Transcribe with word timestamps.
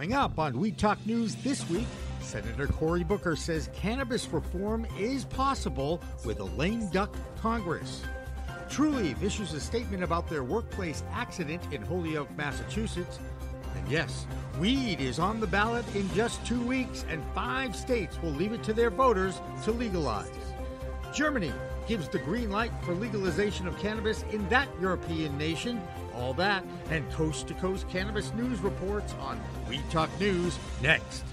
Coming 0.00 0.14
up 0.14 0.38
on 0.38 0.58
Weed 0.58 0.78
Talk 0.78 0.96
News 1.04 1.34
this 1.34 1.68
week, 1.68 1.86
Senator 2.22 2.66
Cory 2.66 3.04
Booker 3.04 3.36
says 3.36 3.68
cannabis 3.74 4.26
reform 4.28 4.86
is 4.98 5.26
possible 5.26 6.00
with 6.24 6.40
a 6.40 6.44
lame 6.44 6.88
duck 6.88 7.14
Congress. 7.36 8.00
Trulieve 8.70 9.22
issues 9.22 9.52
a 9.52 9.60
statement 9.60 10.02
about 10.02 10.26
their 10.26 10.42
workplace 10.42 11.02
accident 11.12 11.62
in 11.70 11.82
Holyoke, 11.82 12.34
Massachusetts. 12.34 13.18
And 13.76 13.86
yes, 13.90 14.24
weed 14.58 15.02
is 15.02 15.18
on 15.18 15.38
the 15.38 15.46
ballot 15.46 15.84
in 15.94 16.10
just 16.14 16.46
two 16.46 16.62
weeks, 16.62 17.04
and 17.10 17.22
five 17.34 17.76
states 17.76 18.18
will 18.22 18.30
leave 18.30 18.54
it 18.54 18.62
to 18.62 18.72
their 18.72 18.88
voters 18.88 19.38
to 19.64 19.70
legalize. 19.70 20.30
Germany 21.12 21.52
gives 21.86 22.08
the 22.08 22.20
green 22.20 22.48
light 22.48 22.72
for 22.84 22.94
legalization 22.94 23.66
of 23.66 23.78
cannabis 23.78 24.24
in 24.32 24.48
that 24.48 24.68
European 24.80 25.36
nation. 25.36 25.78
All 26.16 26.34
that 26.34 26.64
and 26.90 27.10
coast 27.12 27.48
to 27.48 27.54
coast 27.54 27.88
cannabis 27.88 28.32
news 28.34 28.60
reports 28.60 29.14
on 29.20 29.40
Weed 29.68 29.84
Talk 29.90 30.10
News 30.20 30.58
next. 30.82 31.24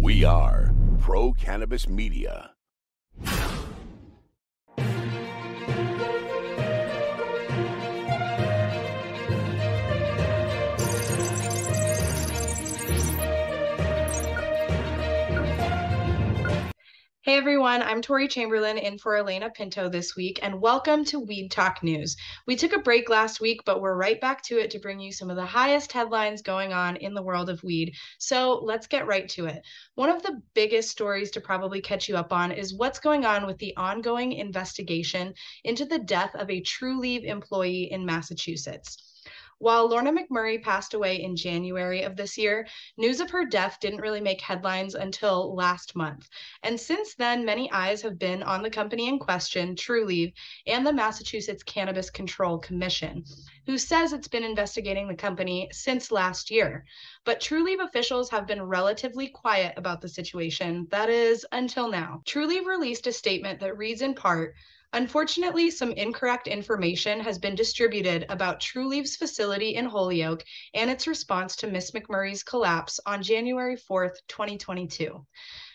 We 0.00 0.24
are 0.24 0.72
Pro 0.98 1.32
Cannabis 1.32 1.88
Media. 1.88 2.52
Hey 17.30 17.36
everyone, 17.36 17.80
I'm 17.80 18.02
Tori 18.02 18.26
Chamberlain 18.26 18.76
in 18.76 18.98
for 18.98 19.16
Elena 19.16 19.50
Pinto 19.50 19.88
this 19.88 20.16
week, 20.16 20.40
and 20.42 20.60
welcome 20.60 21.04
to 21.04 21.20
Weed 21.20 21.52
Talk 21.52 21.80
News. 21.80 22.16
We 22.44 22.56
took 22.56 22.72
a 22.72 22.80
break 22.80 23.08
last 23.08 23.40
week, 23.40 23.60
but 23.64 23.80
we're 23.80 23.94
right 23.94 24.20
back 24.20 24.42
to 24.46 24.58
it 24.58 24.72
to 24.72 24.80
bring 24.80 24.98
you 24.98 25.12
some 25.12 25.30
of 25.30 25.36
the 25.36 25.46
highest 25.46 25.92
headlines 25.92 26.42
going 26.42 26.72
on 26.72 26.96
in 26.96 27.14
the 27.14 27.22
world 27.22 27.48
of 27.48 27.62
weed. 27.62 27.94
So 28.18 28.58
let's 28.64 28.88
get 28.88 29.06
right 29.06 29.28
to 29.28 29.46
it. 29.46 29.62
One 29.94 30.08
of 30.08 30.24
the 30.24 30.42
biggest 30.54 30.90
stories 30.90 31.30
to 31.30 31.40
probably 31.40 31.80
catch 31.80 32.08
you 32.08 32.16
up 32.16 32.32
on 32.32 32.50
is 32.50 32.74
what's 32.74 32.98
going 32.98 33.24
on 33.24 33.46
with 33.46 33.58
the 33.58 33.76
ongoing 33.76 34.32
investigation 34.32 35.32
into 35.62 35.84
the 35.84 36.00
death 36.00 36.34
of 36.34 36.50
a 36.50 36.62
Trulieve 36.62 37.22
employee 37.22 37.92
in 37.92 38.04
Massachusetts. 38.04 38.96
While 39.60 39.90
Lorna 39.90 40.10
McMurray 40.10 40.62
passed 40.62 40.94
away 40.94 41.22
in 41.22 41.36
January 41.36 42.00
of 42.00 42.16
this 42.16 42.38
year, 42.38 42.66
news 42.96 43.20
of 43.20 43.28
her 43.28 43.44
death 43.44 43.76
didn't 43.78 44.00
really 44.00 44.22
make 44.22 44.40
headlines 44.40 44.94
until 44.94 45.54
last 45.54 45.94
month. 45.94 46.30
And 46.62 46.80
since 46.80 47.14
then, 47.14 47.44
many 47.44 47.70
eyes 47.70 48.00
have 48.00 48.18
been 48.18 48.42
on 48.42 48.62
the 48.62 48.70
company 48.70 49.06
in 49.06 49.18
question, 49.18 49.76
Trulieve, 49.76 50.32
and 50.66 50.86
the 50.86 50.94
Massachusetts 50.94 51.62
Cannabis 51.62 52.08
Control 52.08 52.56
Commission, 52.56 53.22
who 53.66 53.76
says 53.76 54.14
it's 54.14 54.28
been 54.28 54.44
investigating 54.44 55.06
the 55.06 55.14
company 55.14 55.68
since 55.72 56.10
last 56.10 56.50
year. 56.50 56.86
But 57.26 57.42
Trulieve 57.42 57.84
officials 57.84 58.30
have 58.30 58.46
been 58.46 58.62
relatively 58.62 59.28
quiet 59.28 59.74
about 59.76 60.00
the 60.00 60.08
situation, 60.08 60.88
that 60.90 61.10
is, 61.10 61.44
until 61.52 61.90
now. 61.90 62.22
Trulieve 62.24 62.64
released 62.64 63.06
a 63.06 63.12
statement 63.12 63.60
that 63.60 63.76
reads 63.76 64.00
in 64.00 64.14
part, 64.14 64.54
Unfortunately, 64.92 65.70
some 65.70 65.92
incorrect 65.92 66.48
information 66.48 67.20
has 67.20 67.38
been 67.38 67.54
distributed 67.54 68.26
about 68.28 68.58
Trulieve's 68.58 69.14
facility 69.14 69.76
in 69.76 69.84
Holyoke 69.84 70.44
and 70.74 70.90
its 70.90 71.06
response 71.06 71.54
to 71.56 71.68
Miss 71.68 71.92
McMurray's 71.92 72.42
collapse 72.42 72.98
on 73.06 73.22
January 73.22 73.76
4th, 73.76 74.16
2022. 74.26 75.24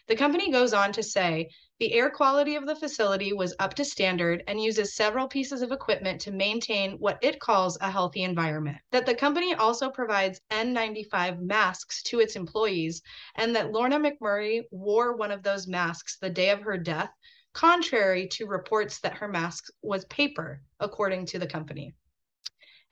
The 0.07 0.15
company 0.17 0.51
goes 0.51 0.73
on 0.73 0.91
to 0.91 1.01
say 1.01 1.49
the 1.79 1.93
air 1.93 2.09
quality 2.09 2.57
of 2.57 2.65
the 2.65 2.75
facility 2.75 3.31
was 3.31 3.55
up 3.57 3.73
to 3.75 3.85
standard 3.85 4.43
and 4.47 4.61
uses 4.61 4.95
several 4.95 5.29
pieces 5.29 5.61
of 5.61 5.71
equipment 5.71 6.19
to 6.21 6.31
maintain 6.31 6.97
what 6.99 7.17
it 7.21 7.39
calls 7.39 7.77
a 7.79 7.89
healthy 7.89 8.23
environment. 8.23 8.77
That 8.91 9.05
the 9.05 9.15
company 9.15 9.53
also 9.53 9.89
provides 9.89 10.41
N95 10.51 11.39
masks 11.41 12.03
to 12.03 12.19
its 12.19 12.35
employees, 12.35 13.01
and 13.35 13.55
that 13.55 13.71
Lorna 13.71 13.97
McMurray 13.97 14.63
wore 14.71 15.15
one 15.15 15.31
of 15.31 15.41
those 15.41 15.67
masks 15.67 16.17
the 16.17 16.29
day 16.29 16.49
of 16.49 16.61
her 16.61 16.77
death 16.77 17.11
contrary 17.55 18.27
to 18.27 18.45
reports 18.45 18.99
that 18.99 19.15
her 19.15 19.29
mask 19.29 19.67
was 19.81 20.03
paper, 20.05 20.61
according 20.81 21.25
to 21.25 21.39
the 21.39 21.47
company. 21.47 21.95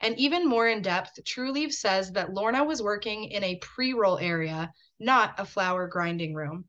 And 0.00 0.18
even 0.18 0.48
more 0.48 0.66
in 0.66 0.80
depth, 0.80 1.22
Trulieve 1.22 1.72
says 1.72 2.12
that 2.12 2.32
Lorna 2.32 2.64
was 2.64 2.82
working 2.82 3.24
in 3.24 3.44
a 3.44 3.56
pre 3.56 3.92
roll 3.92 4.18
area, 4.18 4.72
not 4.98 5.38
a 5.38 5.44
flower 5.44 5.86
grinding 5.86 6.32
room. 6.32 6.64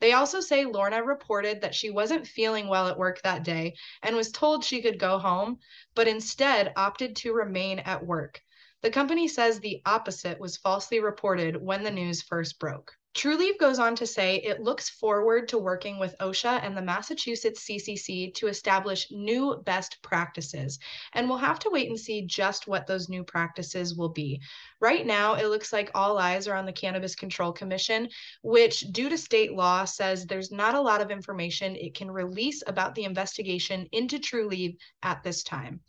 They 0.00 0.12
also 0.12 0.40
say 0.40 0.64
Lorna 0.64 1.04
reported 1.04 1.60
that 1.60 1.74
she 1.74 1.88
wasn't 1.88 2.26
feeling 2.26 2.66
well 2.66 2.88
at 2.88 2.98
work 2.98 3.22
that 3.22 3.44
day 3.44 3.76
and 4.02 4.16
was 4.16 4.32
told 4.32 4.64
she 4.64 4.82
could 4.82 4.98
go 4.98 5.18
home, 5.18 5.60
but 5.94 6.08
instead 6.08 6.72
opted 6.76 7.14
to 7.16 7.32
remain 7.32 7.78
at 7.78 8.04
work. 8.04 8.42
The 8.82 8.90
company 8.90 9.28
says 9.28 9.60
the 9.60 9.82
opposite 9.86 10.40
was 10.40 10.56
falsely 10.56 10.98
reported 10.98 11.56
when 11.56 11.84
the 11.84 11.92
news 11.92 12.22
first 12.22 12.58
broke. 12.58 12.92
Trulieve 13.16 13.58
goes 13.58 13.78
on 13.78 13.96
to 13.96 14.06
say 14.06 14.36
it 14.36 14.60
looks 14.60 14.90
forward 14.90 15.48
to 15.48 15.56
working 15.56 15.98
with 15.98 16.14
OSHA 16.20 16.62
and 16.62 16.76
the 16.76 16.82
Massachusetts 16.82 17.64
CCC 17.64 18.34
to 18.34 18.48
establish 18.48 19.10
new 19.10 19.56
best 19.64 20.02
practices, 20.02 20.78
and 21.14 21.26
we'll 21.26 21.38
have 21.38 21.58
to 21.60 21.70
wait 21.70 21.88
and 21.88 21.98
see 21.98 22.26
just 22.26 22.68
what 22.68 22.86
those 22.86 23.08
new 23.08 23.24
practices 23.24 23.96
will 23.96 24.10
be. 24.10 24.42
Right 24.80 25.06
now, 25.06 25.32
it 25.32 25.46
looks 25.46 25.72
like 25.72 25.90
all 25.94 26.18
eyes 26.18 26.46
are 26.46 26.56
on 26.56 26.66
the 26.66 26.72
Cannabis 26.72 27.14
Control 27.14 27.52
Commission, 27.52 28.10
which, 28.42 28.80
due 28.92 29.08
to 29.08 29.16
state 29.16 29.54
law, 29.54 29.86
says 29.86 30.26
there's 30.26 30.52
not 30.52 30.74
a 30.74 30.80
lot 30.80 31.00
of 31.00 31.10
information 31.10 31.74
it 31.74 31.94
can 31.94 32.10
release 32.10 32.62
about 32.66 32.94
the 32.94 33.04
investigation 33.04 33.88
into 33.92 34.18
Trulieve 34.18 34.76
at 35.02 35.22
this 35.22 35.42
time. 35.42 35.80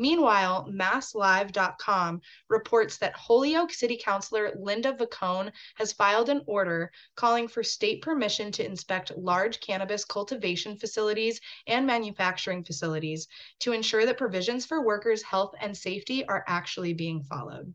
Meanwhile, 0.00 0.68
MassLive.com 0.70 2.20
reports 2.48 2.98
that 2.98 3.16
Holyoke 3.16 3.72
City 3.72 4.00
Councilor 4.00 4.52
Linda 4.56 4.92
Vacon 4.92 5.50
has 5.74 5.92
filed 5.92 6.28
an 6.28 6.44
order 6.46 6.92
calling 7.16 7.48
for 7.48 7.64
state 7.64 8.00
permission 8.00 8.52
to 8.52 8.64
inspect 8.64 9.16
large 9.18 9.58
cannabis 9.58 10.04
cultivation 10.04 10.76
facilities 10.76 11.40
and 11.66 11.84
manufacturing 11.84 12.62
facilities 12.62 13.26
to 13.58 13.72
ensure 13.72 14.06
that 14.06 14.18
provisions 14.18 14.64
for 14.64 14.84
workers' 14.84 15.24
health 15.24 15.52
and 15.60 15.76
safety 15.76 16.24
are 16.28 16.44
actually 16.46 16.94
being 16.94 17.24
followed. 17.24 17.74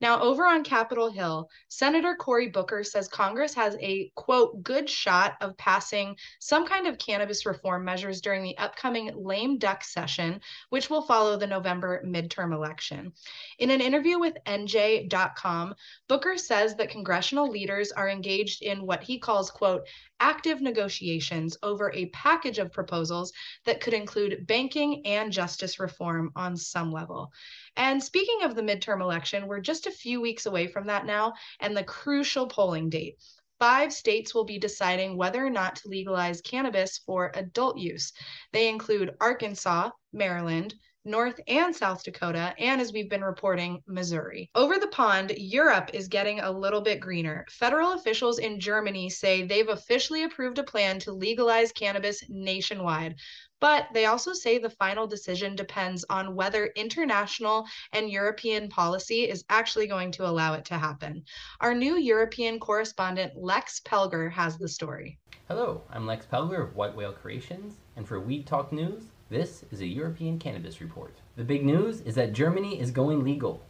Now, 0.00 0.20
over 0.22 0.46
on 0.46 0.62
Capitol 0.62 1.10
Hill, 1.10 1.50
Senator 1.68 2.14
Cory 2.14 2.48
Booker 2.48 2.84
says 2.84 3.08
Congress 3.08 3.52
has 3.54 3.76
a 3.80 4.12
quote, 4.14 4.62
good 4.62 4.88
shot 4.88 5.34
of 5.40 5.56
passing 5.56 6.16
some 6.38 6.66
kind 6.66 6.86
of 6.86 6.98
cannabis 6.98 7.44
reform 7.44 7.84
measures 7.84 8.20
during 8.20 8.42
the 8.42 8.56
upcoming 8.58 9.10
lame 9.16 9.58
duck 9.58 9.82
session, 9.82 10.40
which 10.68 10.88
will 10.88 11.02
follow 11.02 11.36
the 11.36 11.46
November 11.46 12.02
midterm 12.06 12.54
election. 12.54 13.12
In 13.58 13.70
an 13.70 13.80
interview 13.80 14.18
with 14.18 14.36
NJ.com, 14.46 15.74
Booker 16.08 16.38
says 16.38 16.76
that 16.76 16.90
congressional 16.90 17.50
leaders 17.50 17.90
are 17.90 18.08
engaged 18.08 18.62
in 18.62 18.86
what 18.86 19.02
he 19.02 19.18
calls, 19.18 19.50
quote, 19.50 19.82
active 20.20 20.60
negotiations 20.60 21.56
over 21.62 21.92
a 21.92 22.06
package 22.06 22.58
of 22.58 22.72
proposals 22.72 23.32
that 23.64 23.80
could 23.80 23.94
include 23.94 24.46
banking 24.46 25.06
and 25.06 25.32
justice 25.32 25.78
reform 25.78 26.30
on 26.34 26.56
some 26.56 26.92
level. 26.92 27.32
And 27.78 28.02
speaking 28.02 28.42
of 28.42 28.56
the 28.56 28.62
midterm 28.62 29.00
election, 29.00 29.46
we're 29.46 29.60
just 29.60 29.86
a 29.86 29.92
few 29.92 30.20
weeks 30.20 30.46
away 30.46 30.66
from 30.66 30.88
that 30.88 31.06
now 31.06 31.32
and 31.60 31.76
the 31.76 31.84
crucial 31.84 32.48
polling 32.48 32.90
date. 32.90 33.14
Five 33.60 33.92
states 33.92 34.34
will 34.34 34.44
be 34.44 34.58
deciding 34.58 35.16
whether 35.16 35.44
or 35.44 35.50
not 35.50 35.76
to 35.76 35.88
legalize 35.88 36.40
cannabis 36.40 36.98
for 36.98 37.32
adult 37.34 37.78
use. 37.78 38.12
They 38.52 38.68
include 38.68 39.14
Arkansas, 39.20 39.90
Maryland, 40.12 40.74
North 41.04 41.40
and 41.48 41.74
South 41.74 42.04
Dakota, 42.04 42.54
and 42.58 42.80
as 42.80 42.92
we've 42.92 43.08
been 43.08 43.24
reporting, 43.24 43.82
Missouri. 43.86 44.50
Over 44.54 44.78
the 44.78 44.88
pond, 44.88 45.32
Europe 45.38 45.90
is 45.94 46.06
getting 46.06 46.40
a 46.40 46.52
little 46.52 46.82
bit 46.82 47.00
greener. 47.00 47.46
Federal 47.48 47.92
officials 47.92 48.38
in 48.38 48.60
Germany 48.60 49.08
say 49.08 49.42
they've 49.42 49.68
officially 49.68 50.24
approved 50.24 50.58
a 50.58 50.64
plan 50.64 50.98
to 51.00 51.12
legalize 51.12 51.72
cannabis 51.72 52.22
nationwide. 52.28 53.14
But 53.60 53.88
they 53.92 54.06
also 54.06 54.32
say 54.32 54.58
the 54.58 54.70
final 54.70 55.06
decision 55.06 55.56
depends 55.56 56.04
on 56.08 56.36
whether 56.36 56.66
international 56.76 57.66
and 57.92 58.08
European 58.08 58.68
policy 58.68 59.28
is 59.28 59.44
actually 59.48 59.88
going 59.88 60.12
to 60.12 60.26
allow 60.28 60.54
it 60.54 60.64
to 60.66 60.78
happen. 60.78 61.24
Our 61.60 61.74
new 61.74 61.96
European 61.96 62.60
correspondent, 62.60 63.32
Lex 63.36 63.80
Pelger, 63.80 64.30
has 64.30 64.58
the 64.58 64.68
story. 64.68 65.18
Hello, 65.48 65.82
I'm 65.90 66.06
Lex 66.06 66.26
Pelger 66.26 66.62
of 66.62 66.76
White 66.76 66.94
Whale 66.94 67.12
Creations, 67.12 67.76
and 67.96 68.06
for 68.06 68.20
Weed 68.20 68.46
Talk 68.46 68.70
News, 68.70 69.04
this 69.28 69.64
is 69.72 69.80
a 69.80 69.86
European 69.86 70.38
cannabis 70.38 70.80
report. 70.80 71.16
The 71.36 71.44
big 71.44 71.64
news 71.64 72.00
is 72.02 72.14
that 72.14 72.32
Germany 72.32 72.78
is 72.78 72.90
going 72.90 73.24
legal. 73.24 73.62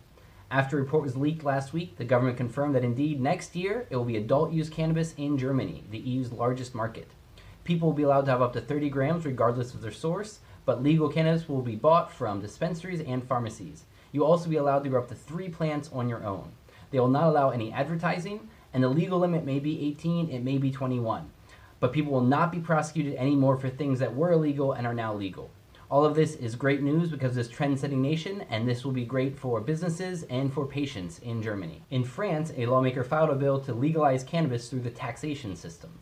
After 0.51 0.79
a 0.79 0.83
report 0.83 1.03
was 1.03 1.17
leaked 1.17 1.45
last 1.45 1.73
week, 1.73 1.97
the 1.97 2.05
government 2.05 2.37
confirmed 2.37 2.75
that 2.75 2.85
indeed 2.85 3.21
next 3.21 3.55
year 3.55 3.87
it 3.91 3.97
will 3.97 4.05
be 4.05 4.17
adult 4.17 4.53
use 4.53 4.69
cannabis 4.69 5.15
in 5.17 5.39
Germany, 5.39 5.85
the 5.91 5.99
EU's 5.99 6.33
largest 6.33 6.75
market. 6.75 7.09
People 7.69 7.89
will 7.89 7.95
be 7.95 8.03
allowed 8.03 8.25
to 8.25 8.31
have 8.31 8.41
up 8.41 8.55
to 8.55 8.63
30 8.63 8.89
grams 8.89 9.27
regardless 9.27 9.75
of 9.75 9.83
their 9.83 9.93
source, 9.93 10.39
but 10.65 10.83
legal 10.83 11.11
cannabis 11.11 11.51
will 11.51 11.61
be 11.61 11.77
bought 11.77 12.11
from 12.11 12.41
dispensaries 12.41 13.03
and 13.03 13.23
pharmacies. 13.23 13.85
You 14.11 14.21
will 14.21 14.29
also 14.29 14.49
be 14.49 14.57
allowed 14.57 14.85
to 14.85 14.89
grow 14.89 15.03
up 15.03 15.09
to 15.09 15.15
three 15.15 15.51
plants 15.51 15.91
on 15.93 16.09
your 16.09 16.25
own. 16.25 16.53
They 16.91 16.99
will 16.99 17.09
not 17.09 17.29
allow 17.29 17.51
any 17.51 17.71
advertising, 17.71 18.49
and 18.73 18.83
the 18.83 18.89
legal 18.89 19.19
limit 19.19 19.45
may 19.45 19.59
be 19.59 19.87
18, 19.87 20.31
it 20.31 20.43
may 20.43 20.57
be 20.57 20.71
21 20.71 21.31
but 21.81 21.93
people 21.93 22.13
will 22.13 22.21
not 22.21 22.51
be 22.51 22.59
prosecuted 22.59 23.15
anymore 23.17 23.57
for 23.57 23.69
things 23.69 23.99
that 23.99 24.17
were 24.17 24.33
illegal 24.33 24.73
and 24.73 24.87
are 24.87 24.95
now 24.95 25.15
legal. 25.15 25.51
All 25.91 26.05
of 26.05 26.15
this 26.15 26.35
is 26.35 26.55
great 26.55 26.83
news 26.83 27.09
because 27.09 27.35
this 27.35 27.49
trend 27.49 27.79
setting 27.79 28.03
nation, 28.03 28.45
and 28.51 28.67
this 28.67 28.85
will 28.85 28.93
be 28.93 29.05
great 29.05 29.39
for 29.39 29.61
businesses 29.61 30.25
and 30.25 30.53
for 30.53 30.67
patients 30.67 31.19
in 31.21 31.43
Germany. 31.43 31.83
In 31.91 32.05
France, 32.05 32.53
a 32.57 32.67
lawmaker 32.67 33.05
filed 33.05 33.31
a 33.31 33.35
bill 33.35 33.61
to 33.61 33.73
legalize 33.73 34.25
cannabis 34.25 34.69
through 34.69 34.81
the 34.81 34.91
taxation 34.91 35.55
system. 35.55 35.99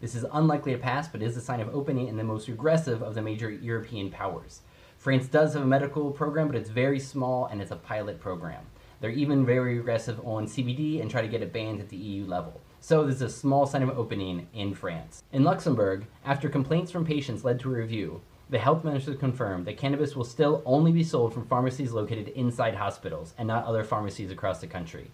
This 0.00 0.14
is 0.14 0.24
unlikely 0.32 0.72
to 0.72 0.78
pass, 0.78 1.08
but 1.08 1.20
is 1.20 1.36
a 1.36 1.42
sign 1.42 1.60
of 1.60 1.74
opening 1.74 2.08
in 2.08 2.16
the 2.16 2.24
most 2.24 2.48
regressive 2.48 3.02
of 3.02 3.14
the 3.14 3.20
major 3.20 3.50
European 3.50 4.10
powers. 4.10 4.62
France 4.96 5.26
does 5.26 5.52
have 5.52 5.62
a 5.62 5.66
medical 5.66 6.10
program, 6.10 6.46
but 6.46 6.56
it's 6.56 6.70
very 6.70 6.98
small 6.98 7.44
and 7.46 7.60
it's 7.60 7.70
a 7.70 7.76
pilot 7.76 8.18
program. 8.18 8.64
They're 9.00 9.10
even 9.10 9.44
very 9.44 9.78
aggressive 9.78 10.18
on 10.26 10.46
CBD 10.46 11.02
and 11.02 11.10
try 11.10 11.20
to 11.20 11.28
get 11.28 11.42
it 11.42 11.52
banned 11.52 11.80
at 11.80 11.90
the 11.90 11.98
EU 11.98 12.24
level. 12.24 12.62
So 12.80 13.04
there's 13.04 13.20
a 13.20 13.28
small 13.28 13.66
sign 13.66 13.82
of 13.82 13.98
opening 13.98 14.48
in 14.54 14.74
France. 14.74 15.22
In 15.32 15.44
Luxembourg, 15.44 16.06
after 16.24 16.48
complaints 16.48 16.90
from 16.90 17.04
patients 17.04 17.44
led 17.44 17.60
to 17.60 17.68
a 17.68 17.76
review, 17.76 18.22
the 18.48 18.58
health 18.58 18.84
minister 18.84 19.14
confirmed 19.14 19.66
that 19.66 19.76
cannabis 19.76 20.16
will 20.16 20.24
still 20.24 20.62
only 20.64 20.92
be 20.92 21.04
sold 21.04 21.34
from 21.34 21.46
pharmacies 21.46 21.92
located 21.92 22.28
inside 22.28 22.74
hospitals 22.74 23.34
and 23.36 23.46
not 23.46 23.66
other 23.66 23.84
pharmacies 23.84 24.30
across 24.30 24.62
the 24.62 24.66
country. 24.66 25.10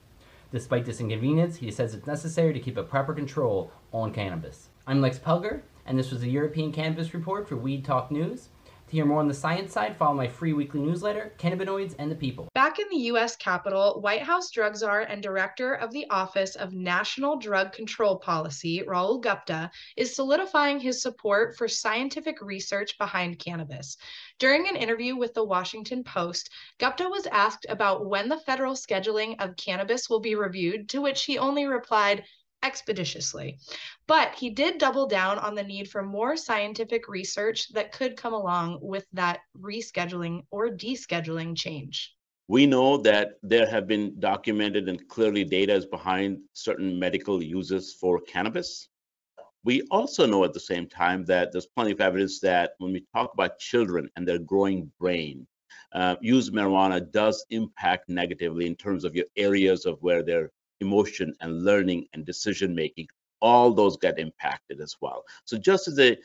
Despite 0.53 0.85
this 0.85 1.01
inconvenience, 1.01 1.57
he 1.57 1.73
says 1.73 1.93
it's 1.93 2.07
necessary 2.07 2.53
to 2.53 2.61
keep 2.61 2.77
a 2.77 2.85
proper 2.85 3.13
control 3.13 3.73
on 3.93 4.13
cannabis. 4.13 4.69
I'm 4.89 5.01
Lex 5.01 5.19
Pelger, 5.19 5.63
and 5.85 5.99
this 5.99 6.13
was 6.13 6.21
the 6.21 6.31
European 6.31 6.71
Cannabis 6.71 7.13
Report 7.13 7.49
for 7.49 7.57
Weed 7.57 7.85
Talk 7.85 8.13
News. 8.13 8.51
To 8.87 8.93
hear 8.93 9.05
more 9.05 9.19
on 9.19 9.27
the 9.27 9.35
science 9.35 9.73
side, 9.73 9.97
follow 9.97 10.15
my 10.15 10.29
free 10.29 10.53
weekly 10.53 10.79
newsletter, 10.79 11.33
Cannabinoids 11.39 11.97
and 11.99 12.09
the 12.09 12.15
People. 12.15 12.49
Back 12.55 12.79
in 12.79 12.87
the 12.89 13.07
U.S. 13.07 13.35
Capitol, 13.35 14.01
White 14.01 14.23
House 14.23 14.49
drug 14.53 14.77
czar 14.77 15.01
and 15.01 15.21
director 15.21 15.75
of 15.75 15.91
the 15.91 16.09
Office 16.09 16.55
of 16.55 16.73
National 16.73 17.37
Drug 17.37 17.73
Control 17.73 18.17
Policy, 18.17 18.85
Rahul 18.87 19.21
Gupta, 19.21 19.73
is 19.97 20.15
solidifying 20.15 20.79
his 20.79 21.03
support 21.03 21.57
for 21.57 21.67
scientific 21.67 22.41
research 22.41 22.97
behind 22.97 23.41
cannabis. 23.41 23.97
During 24.39 24.69
an 24.69 24.77
interview 24.77 25.17
with 25.17 25.35
the 25.35 25.43
Washington 25.43 26.05
Post, 26.05 26.51
Gupta 26.79 27.09
was 27.09 27.27
asked 27.27 27.67
about 27.69 28.07
when 28.07 28.29
the 28.29 28.39
federal 28.39 28.75
scheduling 28.75 29.35
of 29.41 29.57
cannabis 29.57 30.09
will 30.09 30.21
be 30.21 30.37
reviewed, 30.37 30.89
to 30.91 31.03
which 31.03 31.25
he 31.25 31.39
only 31.39 31.67
replied, 31.67 32.23
expeditiously. 32.67 33.59
But 34.07 34.35
he 34.35 34.51
did 34.51 34.79
double 34.79 35.07
down 35.07 35.39
on 35.39 35.55
the 35.55 35.63
need 35.63 35.89
for 35.89 36.03
more 36.03 36.37
scientific 36.37 37.09
research 37.09 37.73
that 37.73 37.93
could 37.93 38.17
come 38.17 38.35
along 38.35 38.79
with 38.83 39.07
that 39.13 39.41
rescheduling 39.57 40.43
or 40.51 40.69
descheduling 40.69 41.57
change. 41.57 42.15
We 42.49 42.67
know 42.67 42.97
that 42.99 43.39
there 43.43 43.69
have 43.69 43.87
been 43.87 44.21
documented 44.21 44.89
and 44.89 45.09
clearly 45.09 45.45
data 45.45 45.75
is 45.75 45.87
behind 45.87 46.39
certain 46.53 46.99
medical 46.99 47.43
uses 47.43 47.95
for 48.01 48.21
cannabis. 48.21 48.89
We 49.65 49.83
also 49.91 50.27
know 50.27 50.45
at 50.45 50.53
the 50.53 50.61
same 50.61 50.87
time 50.89 51.25
that 51.25 51.51
there's 51.51 51.67
plenty 51.67 51.91
of 51.91 52.01
evidence 52.01 52.39
that 52.41 52.73
when 52.79 52.93
we 52.93 53.05
talk 53.13 53.33
about 53.35 53.59
children 53.59 54.09
and 54.15 54.27
their 54.27 54.39
growing 54.39 54.93
brain, 55.01 55.47
uh, 55.93 56.15
use 56.21 56.51
marijuana 56.51 57.11
does 57.11 57.45
impact 57.51 58.09
negatively 58.09 58.67
in 58.67 58.77
terms 58.77 59.05
of 59.05 59.17
your 59.17 59.27
areas 59.37 59.85
of 59.85 59.99
where 60.03 60.23
they're 60.23 60.53
emotion 60.81 61.35
and 61.41 61.65
learning 61.65 62.07
and 62.13 62.25
decision 62.25 62.75
making 62.75 63.09
all 63.41 63.73
those 63.73 63.97
get 63.97 64.19
impacted 64.19 64.81
as 64.81 64.97
well. 65.01 65.25
So 65.45 65.59
just 65.59 65.89
as 65.89 65.99
a, 65.99 66.17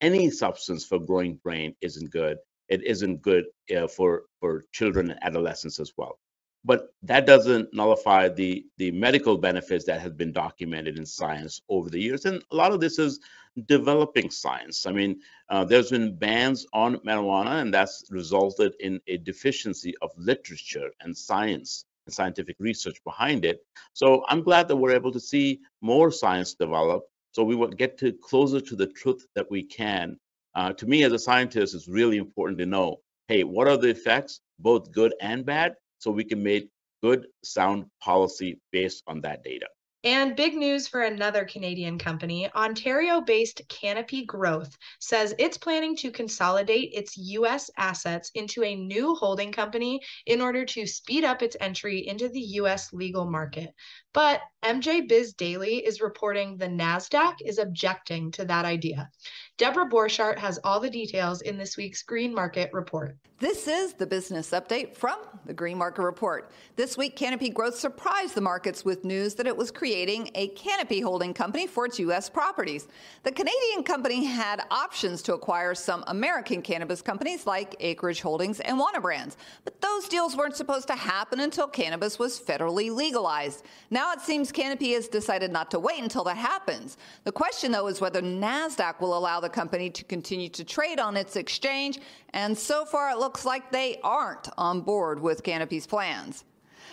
any 0.00 0.30
substance 0.30 0.84
for 0.84 0.98
growing 0.98 1.34
brain 1.36 1.74
isn't 1.80 2.10
good 2.10 2.38
it 2.68 2.82
isn't 2.84 3.20
good 3.22 3.44
uh, 3.76 3.86
for 3.86 4.24
for 4.40 4.64
children 4.72 5.10
and 5.10 5.22
adolescents 5.22 5.78
as 5.78 5.92
well. 5.98 6.18
But 6.64 6.88
that 7.02 7.26
doesn't 7.26 7.74
nullify 7.74 8.28
the 8.30 8.64
the 8.78 8.90
medical 8.92 9.36
benefits 9.36 9.84
that 9.86 10.00
have 10.00 10.16
been 10.16 10.32
documented 10.32 10.98
in 10.98 11.04
science 11.04 11.60
over 11.68 11.90
the 11.90 12.00
years. 12.00 12.24
And 12.24 12.42
a 12.50 12.56
lot 12.56 12.72
of 12.72 12.80
this 12.80 12.98
is 12.98 13.20
developing 13.66 14.30
science. 14.30 14.86
I 14.86 14.92
mean 14.92 15.20
uh, 15.50 15.64
there's 15.64 15.90
been 15.90 16.16
bans 16.16 16.66
on 16.72 16.96
marijuana 16.98 17.60
and 17.60 17.74
that's 17.74 18.04
resulted 18.10 18.72
in 18.80 19.00
a 19.06 19.18
deficiency 19.18 19.94
of 20.00 20.10
literature 20.16 20.90
and 21.02 21.16
science 21.16 21.84
and 22.06 22.14
scientific 22.14 22.56
research 22.58 22.98
behind 23.04 23.44
it. 23.44 23.60
So 23.92 24.24
I'm 24.28 24.42
glad 24.42 24.68
that 24.68 24.76
we're 24.76 24.92
able 24.92 25.12
to 25.12 25.20
see 25.20 25.60
more 25.80 26.10
science 26.10 26.54
develop 26.54 27.04
so 27.32 27.42
we 27.42 27.56
will 27.56 27.68
get 27.68 27.98
to 27.98 28.12
closer 28.12 28.60
to 28.60 28.76
the 28.76 28.86
truth 28.86 29.26
that 29.34 29.50
we 29.50 29.62
can. 29.62 30.18
Uh, 30.54 30.72
to 30.74 30.86
me, 30.86 31.02
as 31.02 31.12
a 31.12 31.18
scientist, 31.18 31.74
it's 31.74 31.88
really 31.88 32.18
important 32.18 32.58
to 32.58 32.66
know, 32.66 32.98
hey, 33.28 33.42
what 33.42 33.68
are 33.68 33.78
the 33.78 33.88
effects, 33.88 34.40
both 34.58 34.92
good 34.92 35.14
and 35.20 35.44
bad, 35.44 35.74
so 35.98 36.10
we 36.10 36.24
can 36.24 36.42
make 36.42 36.68
good, 37.02 37.26
sound 37.42 37.86
policy 38.02 38.60
based 38.70 39.02
on 39.06 39.22
that 39.22 39.42
data. 39.42 39.66
And 40.04 40.34
big 40.34 40.54
news 40.54 40.88
for 40.88 41.02
another 41.02 41.44
Canadian 41.44 41.96
company, 41.96 42.52
Ontario 42.54 43.20
based 43.20 43.62
Canopy 43.68 44.24
Growth 44.24 44.76
says 44.98 45.32
it's 45.38 45.56
planning 45.56 45.94
to 45.96 46.10
consolidate 46.10 46.90
its 46.92 47.16
U.S. 47.16 47.70
assets 47.76 48.32
into 48.34 48.64
a 48.64 48.74
new 48.74 49.14
holding 49.14 49.52
company 49.52 50.00
in 50.26 50.40
order 50.40 50.64
to 50.64 50.88
speed 50.88 51.22
up 51.22 51.40
its 51.40 51.56
entry 51.60 52.04
into 52.08 52.28
the 52.28 52.40
U.S. 52.40 52.92
legal 52.92 53.24
market. 53.24 53.72
But 54.12 54.42
MJ 54.62 55.08
Biz 55.08 55.32
Daily 55.34 55.76
is 55.78 56.00
reporting 56.00 56.56
the 56.56 56.66
NASDAQ 56.66 57.36
is 57.44 57.58
objecting 57.58 58.30
to 58.32 58.44
that 58.44 58.64
idea. 58.64 59.10
Deborah 59.58 59.88
Borchardt 59.88 60.38
has 60.38 60.58
all 60.64 60.80
the 60.80 60.90
details 60.90 61.40
in 61.42 61.56
this 61.56 61.76
week's 61.76 62.02
Green 62.02 62.34
Market 62.34 62.70
Report. 62.72 63.16
This 63.38 63.66
is 63.66 63.94
the 63.94 64.06
business 64.06 64.50
update 64.50 64.96
from 64.96 65.18
the 65.46 65.52
Green 65.52 65.76
Market 65.76 66.02
Report. 66.02 66.52
This 66.76 66.96
week, 66.96 67.16
Canopy 67.16 67.48
Growth 67.48 67.74
surprised 67.74 68.36
the 68.36 68.40
markets 68.40 68.84
with 68.84 69.04
news 69.04 69.34
that 69.34 69.48
it 69.48 69.56
was 69.56 69.72
creating 69.72 70.30
a 70.36 70.48
Canopy 70.48 71.00
holding 71.00 71.34
company 71.34 71.66
for 71.66 71.86
its 71.86 71.98
U.S. 71.98 72.30
properties. 72.30 72.86
The 73.24 73.32
Canadian 73.32 73.82
company 73.82 74.24
had 74.24 74.62
options 74.70 75.22
to 75.22 75.34
acquire 75.34 75.74
some 75.74 76.04
American 76.06 76.62
cannabis 76.62 77.02
companies 77.02 77.44
like 77.44 77.74
Acreage 77.80 78.20
Holdings 78.20 78.60
and 78.60 78.78
Wana 78.78 79.02
Brands, 79.02 79.36
but 79.64 79.80
those 79.80 80.08
deals 80.08 80.36
weren't 80.36 80.54
supposed 80.54 80.86
to 80.86 80.94
happen 80.94 81.40
until 81.40 81.66
cannabis 81.66 82.20
was 82.20 82.38
federally 82.38 82.94
legalized. 82.94 83.64
Now 83.90 84.01
it 84.10 84.20
seems 84.20 84.50
Canopy 84.50 84.92
has 84.94 85.06
decided 85.06 85.52
not 85.52 85.70
to 85.70 85.78
wait 85.78 86.02
until 86.02 86.24
that 86.24 86.36
happens. 86.36 86.96
The 87.24 87.30
question, 87.30 87.70
though, 87.70 87.86
is 87.86 88.00
whether 88.00 88.22
NASDAQ 88.22 89.00
will 89.00 89.16
allow 89.16 89.38
the 89.38 89.48
company 89.48 89.90
to 89.90 90.02
continue 90.02 90.48
to 90.48 90.64
trade 90.64 90.98
on 90.98 91.16
its 91.16 91.36
exchange, 91.36 92.00
and 92.30 92.56
so 92.56 92.84
far 92.84 93.10
it 93.10 93.18
looks 93.18 93.44
like 93.44 93.70
they 93.70 94.00
aren't 94.02 94.48
on 94.56 94.80
board 94.80 95.20
with 95.20 95.42
Canopy's 95.44 95.86
plans. 95.86 96.44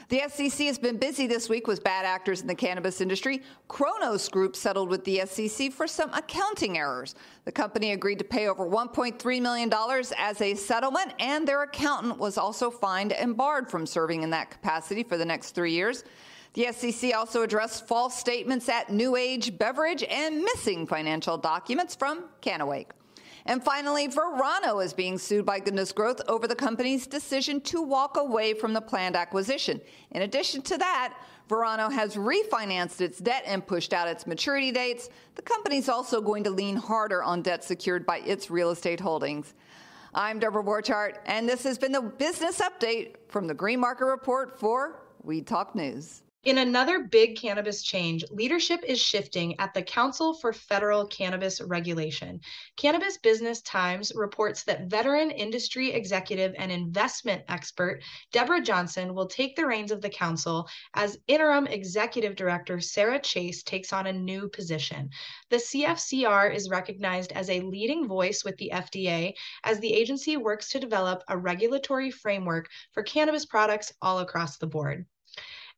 The 0.09 0.23
SEC 0.27 0.65
has 0.65 0.79
been 0.79 0.97
busy 0.97 1.27
this 1.27 1.49
week 1.49 1.67
with 1.67 1.83
bad 1.83 2.03
actors 2.03 2.41
in 2.41 2.47
the 2.47 2.55
cannabis 2.55 2.99
industry. 2.99 3.43
Cronos 3.67 4.27
Group 4.27 4.55
settled 4.55 4.89
with 4.89 5.05
the 5.05 5.21
SEC 5.25 5.71
for 5.71 5.87
some 5.87 6.11
accounting 6.13 6.77
errors. 6.77 7.15
The 7.45 7.51
company 7.51 7.91
agreed 7.91 8.17
to 8.19 8.25
pay 8.25 8.47
over 8.47 8.65
$1.3 8.65 9.41
million 9.41 9.71
as 10.17 10.41
a 10.41 10.55
settlement, 10.55 11.13
and 11.19 11.47
their 11.47 11.61
accountant 11.63 12.17
was 12.17 12.37
also 12.37 12.71
fined 12.71 13.13
and 13.13 13.37
barred 13.37 13.69
from 13.69 13.85
serving 13.85 14.23
in 14.23 14.31
that 14.31 14.49
capacity 14.49 15.03
for 15.03 15.15
the 15.15 15.25
next 15.25 15.51
three 15.51 15.73
years. 15.73 16.03
The 16.53 16.71
SEC 16.71 17.15
also 17.15 17.43
addressed 17.43 17.87
false 17.87 18.17
statements 18.17 18.67
at 18.69 18.89
New 18.89 19.15
Age 19.15 19.57
Beverage 19.57 20.03
and 20.03 20.41
missing 20.43 20.87
financial 20.87 21.37
documents 21.37 21.95
from 21.95 22.25
Canawake. 22.41 22.87
And 23.45 23.63
finally, 23.63 24.07
Verano 24.07 24.79
is 24.79 24.93
being 24.93 25.17
sued 25.17 25.45
by 25.45 25.59
Goodness 25.59 25.91
Growth 25.91 26.21
over 26.27 26.47
the 26.47 26.55
company's 26.55 27.07
decision 27.07 27.61
to 27.61 27.81
walk 27.81 28.17
away 28.17 28.53
from 28.53 28.73
the 28.73 28.81
planned 28.81 29.15
acquisition. 29.15 29.79
In 30.11 30.23
addition 30.23 30.61
to 30.63 30.77
that, 30.77 31.15
Verano 31.47 31.89
has 31.89 32.15
refinanced 32.15 33.01
its 33.01 33.17
debt 33.17 33.43
and 33.45 33.65
pushed 33.65 33.93
out 33.93 34.07
its 34.07 34.27
maturity 34.27 34.71
dates. 34.71 35.09
The 35.35 35.41
company's 35.41 35.89
also 35.89 36.21
going 36.21 36.43
to 36.43 36.51
lean 36.51 36.75
harder 36.75 37.23
on 37.23 37.41
debt 37.41 37.63
secured 37.63 38.05
by 38.05 38.19
its 38.19 38.51
real 38.51 38.71
estate 38.71 38.99
holdings. 38.99 39.53
I'm 40.13 40.39
Deborah 40.39 40.63
Borchardt, 40.63 41.17
and 41.25 41.47
this 41.47 41.63
has 41.63 41.77
been 41.77 41.91
the 41.91 42.01
business 42.01 42.59
update 42.59 43.15
from 43.29 43.47
the 43.47 43.53
Green 43.53 43.79
Market 43.79 44.05
Report 44.05 44.59
for 44.59 45.01
Weed 45.23 45.47
Talk 45.47 45.75
News. 45.75 46.23
In 46.45 46.57
another 46.57 47.03
big 47.03 47.35
cannabis 47.35 47.83
change, 47.83 48.23
leadership 48.31 48.81
is 48.85 48.97
shifting 48.97 49.59
at 49.59 49.73
the 49.73 49.83
Council 49.83 50.33
for 50.33 50.53
Federal 50.53 51.05
Cannabis 51.05 51.59
Regulation. 51.59 52.39
Cannabis 52.77 53.17
Business 53.17 53.61
Times 53.61 54.13
reports 54.15 54.63
that 54.63 54.85
veteran 54.85 55.31
industry 55.31 55.91
executive 55.91 56.55
and 56.57 56.71
investment 56.71 57.43
expert 57.49 58.01
Deborah 58.31 58.61
Johnson 58.61 59.13
will 59.13 59.27
take 59.27 59.57
the 59.57 59.67
reins 59.67 59.91
of 59.91 59.99
the 60.01 60.09
council 60.09 60.69
as 60.93 61.17
interim 61.27 61.67
executive 61.67 62.37
director 62.37 62.79
Sarah 62.79 63.19
Chase 63.19 63.61
takes 63.61 63.91
on 63.91 64.07
a 64.07 64.13
new 64.13 64.47
position. 64.47 65.09
The 65.49 65.57
CFCR 65.57 66.55
is 66.55 66.69
recognized 66.69 67.33
as 67.33 67.49
a 67.49 67.59
leading 67.59 68.07
voice 68.07 68.45
with 68.45 68.55
the 68.55 68.71
FDA 68.73 69.33
as 69.65 69.81
the 69.81 69.93
agency 69.93 70.37
works 70.37 70.69
to 70.69 70.79
develop 70.79 71.21
a 71.27 71.37
regulatory 71.37 72.11
framework 72.11 72.69
for 72.93 73.03
cannabis 73.03 73.45
products 73.45 73.91
all 74.01 74.19
across 74.19 74.57
the 74.57 74.67
board. 74.67 75.05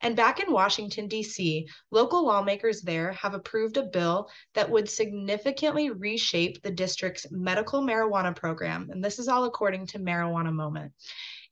And 0.01 0.15
back 0.15 0.39
in 0.39 0.51
Washington, 0.51 1.07
D.C., 1.07 1.67
local 1.91 2.25
lawmakers 2.25 2.81
there 2.81 3.11
have 3.13 3.33
approved 3.33 3.77
a 3.77 3.83
bill 3.83 4.29
that 4.55 4.69
would 4.69 4.89
significantly 4.89 5.91
reshape 5.91 6.61
the 6.61 6.71
district's 6.71 7.27
medical 7.31 7.81
marijuana 7.81 8.35
program. 8.35 8.89
And 8.91 9.03
this 9.03 9.19
is 9.19 9.27
all 9.27 9.43
according 9.43 9.87
to 9.87 9.99
Marijuana 9.99 10.51
Moment. 10.51 10.93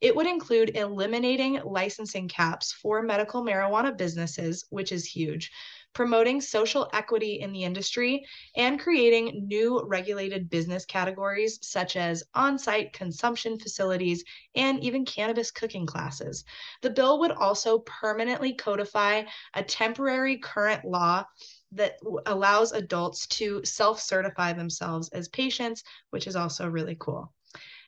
It 0.00 0.16
would 0.16 0.26
include 0.26 0.76
eliminating 0.76 1.60
licensing 1.64 2.26
caps 2.28 2.72
for 2.72 3.02
medical 3.02 3.42
marijuana 3.42 3.96
businesses, 3.96 4.64
which 4.70 4.92
is 4.92 5.04
huge, 5.04 5.50
promoting 5.92 6.40
social 6.40 6.88
equity 6.92 7.40
in 7.40 7.52
the 7.52 7.64
industry, 7.64 8.24
and 8.56 8.80
creating 8.80 9.46
new 9.46 9.82
regulated 9.84 10.48
business 10.48 10.86
categories 10.86 11.58
such 11.60 11.96
as 11.96 12.22
on 12.34 12.58
site 12.58 12.92
consumption 12.94 13.58
facilities 13.58 14.24
and 14.54 14.82
even 14.82 15.04
cannabis 15.04 15.50
cooking 15.50 15.84
classes. 15.84 16.44
The 16.80 16.90
bill 16.90 17.18
would 17.20 17.32
also 17.32 17.80
permanently 17.80 18.54
codify 18.54 19.24
a 19.54 19.62
temporary 19.62 20.38
current 20.38 20.84
law 20.84 21.24
that 21.72 21.98
allows 22.26 22.72
adults 22.72 23.26
to 23.26 23.62
self 23.64 24.00
certify 24.00 24.52
themselves 24.54 25.08
as 25.10 25.28
patients, 25.28 25.84
which 26.10 26.26
is 26.26 26.36
also 26.36 26.68
really 26.68 26.96
cool. 26.98 27.32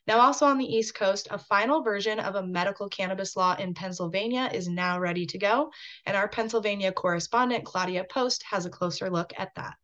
Now, 0.09 0.19
also 0.21 0.47
on 0.47 0.59
the 0.59 0.67
East 0.67 0.95
Coast, 0.97 1.29
a 1.31 1.39
final 1.39 1.83
version 1.83 2.19
of 2.19 2.35
a 2.35 2.43
medical 2.43 2.89
cannabis 2.89 3.37
law 3.37 3.55
in 3.55 3.73
Pennsylvania 3.73 4.51
is 4.53 4.69
now 4.69 4.99
ready 4.99 5.27
to 5.27 5.39
go. 5.39 5.71
And 6.07 6.17
our 6.17 6.29
Pennsylvania 6.29 6.91
correspondent, 6.91 7.65
Claudia 7.65 8.05
Post, 8.11 8.43
has 8.51 8.67
a 8.67 8.71
closer 8.71 9.09
look 9.09 9.33
at 9.39 9.55
that. 9.55 9.75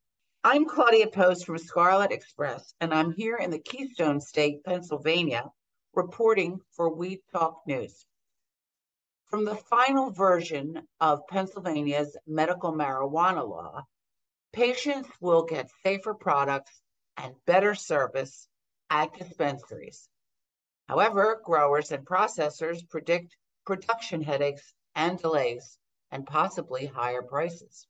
I'm 0.42 0.66
Claudia 0.66 1.06
Post 1.08 1.46
from 1.46 1.58
Scarlet 1.58 2.10
Express, 2.10 2.74
and 2.80 2.92
I'm 2.92 3.12
here 3.12 3.36
in 3.36 3.50
the 3.50 3.60
Keystone 3.60 4.20
State, 4.20 4.64
Pennsylvania, 4.64 5.44
reporting 5.94 6.60
for 6.72 6.92
Weed 6.92 7.20
Talk 7.32 7.60
News. 7.66 8.04
From 9.26 9.44
the 9.44 9.54
final 9.56 10.10
version 10.10 10.82
of 11.00 11.26
Pennsylvania's 11.28 12.16
medical 12.26 12.72
marijuana 12.72 13.48
law, 13.48 13.84
patients 14.52 15.10
will 15.20 15.44
get 15.44 15.70
safer 15.84 16.14
products 16.14 16.80
and 17.16 17.34
better 17.46 17.74
service 17.74 18.47
at 18.90 19.12
dispensaries. 19.14 20.08
However, 20.88 21.40
growers 21.44 21.92
and 21.92 22.06
processors 22.06 22.88
predict 22.88 23.36
production 23.66 24.22
headaches 24.22 24.72
and 24.94 25.18
delays 25.18 25.78
and 26.10 26.26
possibly 26.26 26.86
higher 26.86 27.22
prices. 27.22 27.86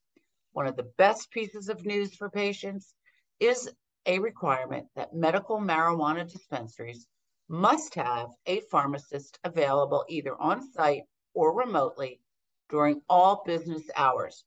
One 0.53 0.67
of 0.67 0.77
the 0.77 0.91
best 0.99 1.31
pieces 1.31 1.69
of 1.69 1.87
news 1.87 2.17
for 2.17 2.29
patients 2.29 2.95
is 3.39 3.71
a 4.07 4.19
requirement 4.19 4.89
that 4.97 5.15
medical 5.15 5.59
marijuana 5.59 6.29
dispensaries 6.29 7.07
must 7.49 7.95
have 7.95 8.29
a 8.47 8.61
pharmacist 8.63 9.39
available 9.45 10.05
either 10.09 10.37
on 10.41 10.73
site 10.73 11.05
or 11.35 11.55
remotely 11.55 12.21
during 12.69 13.01
all 13.09 13.43
business 13.47 13.89
hours. 13.97 14.45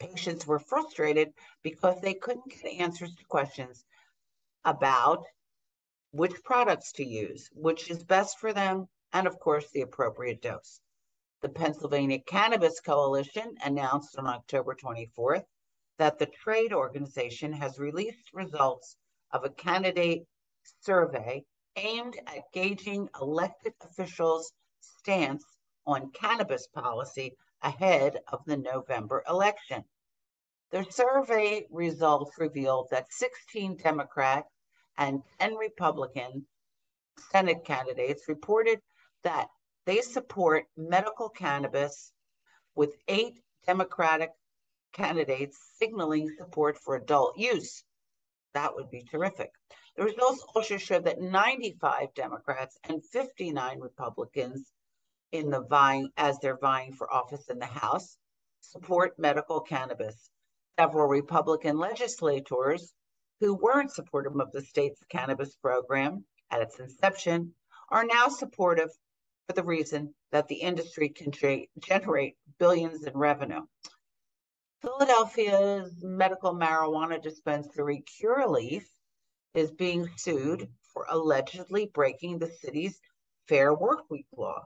Patients 0.00 0.46
were 0.46 0.58
frustrated 0.58 1.32
because 1.62 2.00
they 2.00 2.14
couldn't 2.14 2.50
get 2.50 2.72
answers 2.72 3.14
to 3.14 3.24
questions 3.26 3.84
about 4.64 5.24
which 6.12 6.42
products 6.44 6.92
to 6.92 7.04
use, 7.04 7.50
which 7.52 7.90
is 7.90 8.04
best 8.04 8.38
for 8.38 8.52
them, 8.52 8.88
and 9.12 9.26
of 9.26 9.38
course, 9.40 9.70
the 9.70 9.82
appropriate 9.82 10.40
dose. 10.40 10.80
The 11.42 11.48
Pennsylvania 11.48 12.20
Cannabis 12.20 12.80
Coalition 12.80 13.56
announced 13.64 14.16
on 14.16 14.26
October 14.26 14.74
24th 14.74 15.44
that 15.98 16.18
the 16.18 16.26
trade 16.26 16.72
organization 16.72 17.52
has 17.52 17.78
released 17.78 18.32
results 18.32 18.96
of 19.30 19.44
a 19.44 19.50
candidate 19.50 20.26
survey 20.80 21.44
aimed 21.76 22.18
at 22.26 22.50
gauging 22.52 23.08
elected 23.20 23.74
officials' 23.82 24.52
stance 24.80 25.44
on 25.86 26.10
cannabis 26.12 26.66
policy 26.68 27.36
ahead 27.62 28.18
of 28.28 28.44
the 28.46 28.56
November 28.56 29.22
election. 29.28 29.84
The 30.70 30.84
survey 30.84 31.66
results 31.70 32.38
revealed 32.38 32.88
that 32.90 33.12
16 33.12 33.76
Democrats 33.76 34.48
and 34.96 35.22
10 35.40 35.54
Republican 35.56 36.46
Senate 37.30 37.64
candidates 37.64 38.28
reported 38.28 38.80
that 39.22 39.48
they 39.86 40.00
support 40.00 40.66
medical 40.76 41.28
cannabis, 41.28 42.12
with 42.74 42.96
eight 43.08 43.40
Democratic 43.66 44.30
candidates 44.92 45.58
signaling 45.78 46.34
support 46.38 46.78
for 46.78 46.96
adult 46.96 47.36
use. 47.36 47.84
That 48.54 48.74
would 48.74 48.90
be 48.90 49.02
terrific. 49.02 49.50
The 49.96 50.04
results 50.04 50.44
also 50.54 50.76
show 50.76 51.00
that 51.00 51.20
95 51.20 52.14
Democrats 52.14 52.78
and 52.84 53.04
59 53.04 53.80
Republicans 53.80 54.72
in 55.32 55.50
the 55.50 55.62
vying 55.62 56.10
as 56.16 56.38
they're 56.38 56.58
vying 56.58 56.92
for 56.92 57.12
office 57.12 57.48
in 57.48 57.58
the 57.58 57.66
House 57.66 58.16
support 58.60 59.18
medical 59.18 59.60
cannabis. 59.60 60.30
Several 60.78 61.06
Republican 61.06 61.78
legislators 61.78 62.92
who 63.44 63.54
weren't 63.54 63.92
supportive 63.92 64.40
of 64.40 64.50
the 64.52 64.62
state's 64.62 65.02
cannabis 65.10 65.54
program 65.56 66.24
at 66.50 66.62
its 66.62 66.80
inception 66.80 67.52
are 67.90 68.06
now 68.06 68.26
supportive 68.26 68.88
for 69.46 69.52
the 69.52 69.62
reason 69.62 70.14
that 70.32 70.48
the 70.48 70.54
industry 70.54 71.10
can 71.10 71.30
generate 71.78 72.38
billions 72.58 73.04
in 73.04 73.12
revenue. 73.12 73.60
Philadelphia's 74.80 76.02
medical 76.02 76.54
marijuana 76.54 77.22
dispensary 77.22 78.02
Curaleaf 78.18 78.86
is 79.52 79.70
being 79.72 80.08
sued 80.16 80.66
for 80.94 81.04
allegedly 81.10 81.90
breaking 81.92 82.38
the 82.38 82.50
city's 82.62 82.98
Fair 83.46 83.74
Work 83.74 84.08
Week 84.08 84.26
law. 84.34 84.64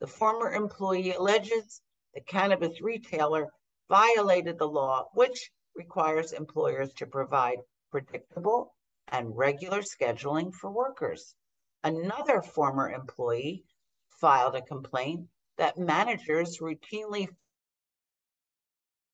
The 0.00 0.06
former 0.06 0.52
employee 0.52 1.14
alleges 1.14 1.80
the 2.12 2.20
cannabis 2.20 2.82
retailer 2.82 3.48
violated 3.88 4.58
the 4.58 4.68
law, 4.68 5.08
which 5.14 5.50
requires 5.74 6.32
employers 6.32 6.92
to 6.98 7.06
provide 7.06 7.60
predictable 7.90 8.74
and 9.08 9.36
regular 9.36 9.80
scheduling 9.80 10.54
for 10.54 10.70
workers. 10.70 11.34
Another 11.82 12.42
former 12.42 12.90
employee 12.90 13.64
filed 14.08 14.54
a 14.54 14.62
complaint 14.62 15.26
that 15.58 15.78
managers 15.78 16.58
routinely 16.58 17.28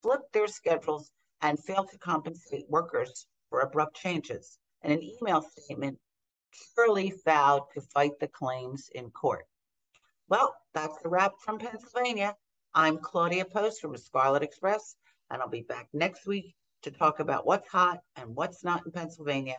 flip 0.02 0.20
their 0.32 0.46
schedules 0.46 1.10
and 1.42 1.62
fail 1.64 1.84
to 1.84 1.98
compensate 1.98 2.68
workers 2.68 3.26
for 3.48 3.60
abrupt 3.60 3.96
changes. 3.96 4.58
In 4.82 4.92
an 4.92 5.02
email 5.02 5.42
statement, 5.42 5.98
Curaleaf 6.76 7.24
vowed 7.24 7.62
to 7.74 7.80
fight 7.80 8.18
the 8.20 8.28
claims 8.28 8.88
in 8.94 9.10
court. 9.10 9.46
Well, 10.28 10.54
that's 10.74 11.00
the 11.02 11.08
wrap 11.08 11.32
from 11.40 11.58
Pennsylvania. 11.58 12.36
I'm 12.74 12.98
Claudia 12.98 13.44
Post 13.44 13.80
from 13.80 13.96
Scarlet 13.96 14.42
Express, 14.42 14.96
and 15.30 15.40
I'll 15.40 15.48
be 15.48 15.62
back 15.62 15.88
next 15.92 16.26
week 16.26 16.54
to 16.82 16.90
talk 16.90 17.20
about 17.20 17.46
what's 17.46 17.68
hot 17.68 18.00
and 18.16 18.34
what's 18.34 18.64
not 18.64 18.84
in 18.86 18.92
Pennsylvania. 18.92 19.56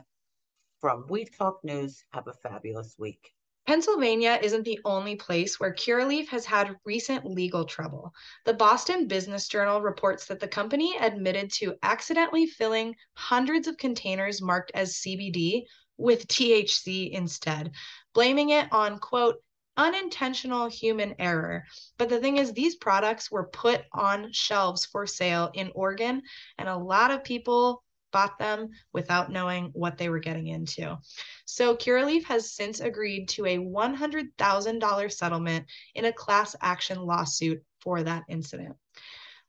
From 0.79 1.05
Weed 1.09 1.29
Talk 1.37 1.63
News, 1.63 2.03
have 2.13 2.27
a 2.27 2.33
fabulous 2.33 2.95
week. 2.97 3.33
Pennsylvania 3.67 4.39
isn't 4.41 4.63
the 4.63 4.79
only 4.85 5.17
place 5.17 5.59
where 5.59 5.73
Curaleaf 5.73 6.29
has 6.29 6.45
had 6.45 6.77
recent 6.85 7.25
legal 7.25 7.65
trouble. 7.65 8.13
The 8.45 8.53
Boston 8.53 9.07
Business 9.07 9.49
Journal 9.49 9.81
reports 9.81 10.25
that 10.27 10.39
the 10.39 10.47
company 10.47 10.95
admitted 10.97 11.51
to 11.53 11.75
accidentally 11.83 12.47
filling 12.47 12.95
hundreds 13.15 13.67
of 13.67 13.75
containers 13.77 14.41
marked 14.41 14.71
as 14.73 14.95
CBD 14.95 15.63
with 15.97 16.27
THC 16.27 17.11
instead, 17.11 17.71
blaming 18.13 18.51
it 18.51 18.71
on, 18.71 18.99
quote, 18.99 19.35
unintentional 19.77 20.67
human 20.67 21.15
error. 21.19 21.63
But 21.97 22.09
the 22.09 22.19
thing 22.19 22.37
is, 22.37 22.51
these 22.51 22.75
products 22.75 23.31
were 23.31 23.47
put 23.47 23.83
on 23.93 24.31
shelves 24.33 24.85
for 24.85 25.05
sale 25.05 25.51
in 25.53 25.71
Oregon, 25.75 26.23
and 26.57 26.67
a 26.67 26.77
lot 26.77 27.11
of 27.11 27.23
people 27.23 27.83
bought 28.11 28.39
them 28.39 28.69
without 28.93 29.31
knowing 29.31 29.69
what 29.73 29.97
they 29.97 30.09
were 30.09 30.19
getting 30.19 30.47
into. 30.47 30.97
So 31.45 31.75
Curaleaf 31.75 32.23
has 32.25 32.53
since 32.53 32.79
agreed 32.79 33.29
to 33.29 33.45
a 33.45 33.57
$100,000 33.57 35.11
settlement 35.11 35.65
in 35.93 36.05
a 36.05 36.13
class 36.13 36.55
action 36.61 36.99
lawsuit 36.99 37.63
for 37.81 38.03
that 38.03 38.23
incident. 38.27 38.75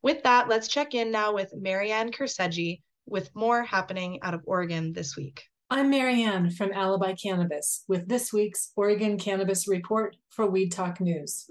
With 0.01 0.23
that, 0.23 0.47
let's 0.47 0.67
check 0.67 0.93
in 0.93 1.11
now 1.11 1.33
with 1.33 1.53
Marianne 1.55 2.11
Kersegi 2.11 2.81
with 3.05 3.35
more 3.35 3.63
happening 3.63 4.19
out 4.21 4.33
of 4.33 4.43
Oregon 4.45 4.93
this 4.93 5.17
week. 5.17 5.48
I'm 5.71 5.91
Marianne 5.91 6.49
from 6.49 6.71
Alibi 6.71 7.13
Cannabis 7.13 7.83
with 7.87 8.09
this 8.09 8.33
week's 8.33 8.71
Oregon 8.75 9.19
Cannabis 9.19 9.67
Report 9.67 10.15
for 10.31 10.47
Weed 10.47 10.71
Talk 10.71 10.99
News. 10.99 11.47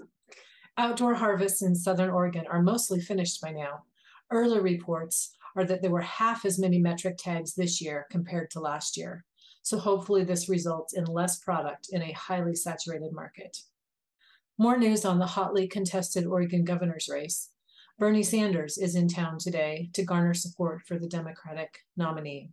Outdoor 0.77 1.15
harvests 1.15 1.61
in 1.61 1.73
Southern 1.73 2.09
Oregon 2.09 2.45
are 2.51 2.61
mostly 2.61 2.99
finished 2.99 3.39
by 3.41 3.51
now. 3.51 3.83
Early 4.29 4.59
reports 4.59 5.37
are 5.55 5.63
that 5.63 5.81
there 5.81 5.89
were 5.89 6.01
half 6.01 6.43
as 6.43 6.59
many 6.59 6.79
metric 6.79 7.15
tags 7.17 7.55
this 7.55 7.81
year 7.81 8.07
compared 8.11 8.51
to 8.51 8.59
last 8.59 8.97
year. 8.97 9.23
So 9.61 9.79
hopefully 9.79 10.25
this 10.25 10.49
results 10.49 10.93
in 10.93 11.05
less 11.05 11.39
product 11.39 11.87
in 11.89 12.01
a 12.01 12.11
highly 12.11 12.55
saturated 12.55 13.13
market. 13.13 13.59
More 14.57 14.77
news 14.77 15.05
on 15.05 15.19
the 15.19 15.27
hotly 15.27 15.65
contested 15.65 16.25
Oregon 16.25 16.65
governor's 16.65 17.07
race. 17.07 17.51
Bernie 17.97 18.23
Sanders 18.23 18.77
is 18.77 18.95
in 18.95 19.07
town 19.07 19.37
today 19.39 19.89
to 19.93 20.03
garner 20.03 20.33
support 20.33 20.81
for 20.85 20.99
the 20.99 21.07
Democratic 21.07 21.85
nominee. 21.95 22.51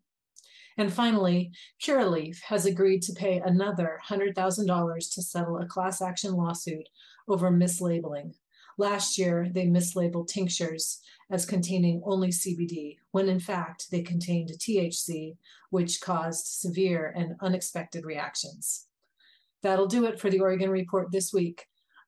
And 0.79 0.93
finally, 0.93 1.53
Curaleaf 1.83 2.41
has 2.43 2.67
agreed 2.67 3.03
to 3.03 3.15
pay 3.15 3.39
another 3.39 3.99
$100,000 4.09 5.15
to 5.15 5.23
settle 5.23 5.59
a 5.59 5.67
class 5.67 6.03
action 6.03 6.35
lawsuit 6.35 6.89
over 7.29 7.51
mislabeling. 7.51 8.35
Last 8.79 9.17
year, 9.17 9.49
they 9.51 9.67
mislabeled 9.67 10.29
tinctures 10.29 11.01
as 11.31 11.47
containing 11.47 12.03
only 12.05 12.29
CBD, 12.29 12.99
when 13.13 13.29
in 13.29 13.41
fact 13.41 13.91
they 13.91 14.03
contained 14.03 14.51
THC, 14.51 15.37
which 15.71 16.01
caused 16.01 16.47
severe 16.47 17.13
and 17.17 17.37
unexpected 17.41 18.05
reactions. 18.05 18.87
That'll 19.63 19.87
do 19.87 20.05
it 20.05 20.21
for 20.21 20.29
the 20.29 20.41
Oregon 20.41 20.71
Report 20.71 21.11
this 21.11 21.33
week. 21.33 21.65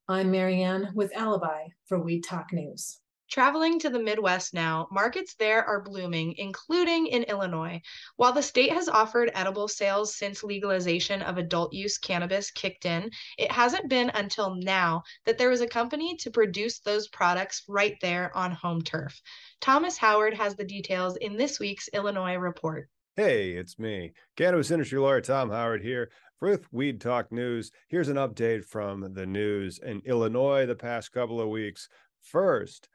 I'm 0.09 0.31
Marianne 0.31 0.91
with 0.95 1.17
Alibi 1.17 1.69
for 1.87 1.99
Weed 1.99 2.23
Talk 2.23 2.53
News. 2.53 3.01
Traveling 3.31 3.79
to 3.81 3.91
the 3.91 3.99
Midwest 3.99 4.55
now, 4.55 4.89
markets 4.91 5.35
there 5.35 5.63
are 5.63 5.83
blooming, 5.83 6.35
including 6.39 7.09
in 7.09 7.25
Illinois. 7.25 7.83
While 8.17 8.33
the 8.33 8.43
state 8.43 8.73
has 8.73 8.89
offered 8.89 9.31
edible 9.35 9.69
sales 9.69 10.17
since 10.17 10.43
legalization 10.43 11.21
of 11.21 11.37
adult 11.37 11.75
use 11.75 11.99
cannabis 11.99 12.51
kicked 12.51 12.87
in, 12.87 13.11
it 13.37 13.53
hasn't 13.53 13.91
been 13.91 14.11
until 14.15 14.55
now 14.55 15.03
that 15.27 15.37
there 15.37 15.51
was 15.51 15.61
a 15.61 15.67
company 15.67 16.17
to 16.17 16.31
produce 16.31 16.79
those 16.79 17.09
products 17.09 17.65
right 17.69 17.97
there 18.01 18.35
on 18.35 18.51
home 18.51 18.81
turf. 18.81 19.21
Thomas 19.61 19.99
Howard 19.99 20.33
has 20.33 20.57
the 20.57 20.65
details 20.65 21.17
in 21.17 21.37
this 21.37 21.61
week's 21.61 21.89
Illinois 21.89 22.37
report. 22.37 22.89
Hey, 23.15 23.51
it's 23.51 23.79
me, 23.79 24.13
cannabis 24.37 24.71
industry 24.71 24.99
lawyer 24.99 25.21
Tom 25.21 25.51
Howard 25.51 25.83
here 25.83 26.11
with 26.41 26.73
Weed 26.73 26.99
Talk 26.99 27.31
News. 27.31 27.73
Here's 27.89 28.09
an 28.09 28.17
update 28.17 28.65
from 28.65 29.13
the 29.13 29.27
news 29.27 29.81
in 29.81 30.01
Illinois 30.07 30.65
the 30.65 30.75
past 30.75 31.13
couple 31.13 31.43
of 31.43 31.49
weeks. 31.49 31.91
First, 32.23 32.89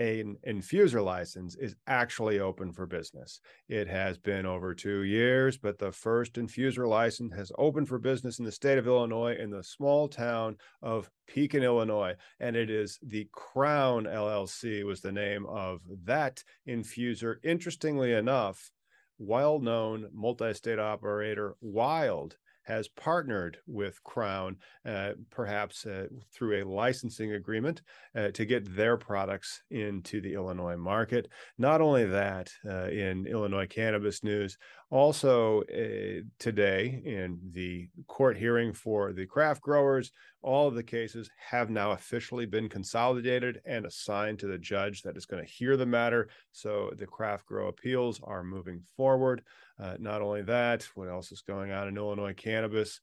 an 0.00 0.36
infuser 0.46 1.04
license 1.04 1.54
is 1.54 1.76
actually 1.86 2.40
open 2.40 2.72
for 2.72 2.86
business. 2.86 3.40
It 3.68 3.86
has 3.88 4.18
been 4.18 4.44
over 4.44 4.74
two 4.74 5.02
years, 5.02 5.56
but 5.56 5.78
the 5.78 5.92
first 5.92 6.34
infuser 6.34 6.88
license 6.88 7.32
has 7.34 7.52
opened 7.58 7.88
for 7.88 7.98
business 7.98 8.38
in 8.38 8.44
the 8.44 8.52
state 8.52 8.78
of 8.78 8.86
Illinois 8.86 9.36
in 9.36 9.50
the 9.50 9.62
small 9.62 10.08
town 10.08 10.56
of 10.82 11.10
Pekin, 11.28 11.62
Illinois. 11.62 12.14
And 12.40 12.56
it 12.56 12.70
is 12.70 12.98
the 13.02 13.28
Crown 13.32 14.04
LLC 14.04 14.84
was 14.84 15.00
the 15.00 15.12
name 15.12 15.46
of 15.46 15.80
that 16.04 16.42
infuser. 16.68 17.36
Interestingly 17.44 18.12
enough, 18.12 18.72
well 19.18 19.60
known 19.60 20.08
multi 20.12 20.52
state 20.54 20.80
operator 20.80 21.54
Wyld 21.62 22.34
has 22.64 22.88
partnered 22.88 23.58
with 23.66 24.02
Crown, 24.04 24.56
uh, 24.86 25.12
perhaps 25.30 25.86
uh, 25.86 26.06
through 26.32 26.62
a 26.62 26.68
licensing 26.68 27.32
agreement, 27.32 27.82
uh, 28.16 28.28
to 28.28 28.44
get 28.44 28.74
their 28.76 28.96
products 28.96 29.62
into 29.70 30.20
the 30.20 30.34
Illinois 30.34 30.76
market. 30.76 31.28
Not 31.58 31.80
only 31.80 32.04
that, 32.06 32.50
in 32.64 33.26
Illinois 33.26 33.66
cannabis 33.66 34.22
news, 34.24 34.58
also 34.94 35.62
uh, 35.62 36.22
today 36.38 37.02
in 37.04 37.40
the 37.50 37.88
court 38.06 38.36
hearing 38.36 38.72
for 38.72 39.12
the 39.12 39.26
craft 39.26 39.60
growers, 39.60 40.12
all 40.40 40.68
of 40.68 40.76
the 40.76 40.84
cases 40.84 41.28
have 41.36 41.68
now 41.68 41.90
officially 41.90 42.46
been 42.46 42.68
consolidated 42.68 43.60
and 43.64 43.86
assigned 43.86 44.38
to 44.38 44.46
the 44.46 44.56
judge 44.56 45.02
that 45.02 45.16
is 45.16 45.26
going 45.26 45.44
to 45.44 45.50
hear 45.50 45.76
the 45.76 45.84
matter. 45.84 46.28
So 46.52 46.92
the 46.96 47.06
craft 47.06 47.46
grow 47.46 47.66
appeals 47.66 48.20
are 48.22 48.44
moving 48.44 48.82
forward. 48.96 49.42
Uh, 49.82 49.96
not 49.98 50.22
only 50.22 50.42
that, 50.42 50.84
what 50.94 51.08
else 51.08 51.32
is 51.32 51.42
going 51.42 51.72
on 51.72 51.88
in 51.88 51.96
Illinois 51.96 52.34
cannabis? 52.34 53.00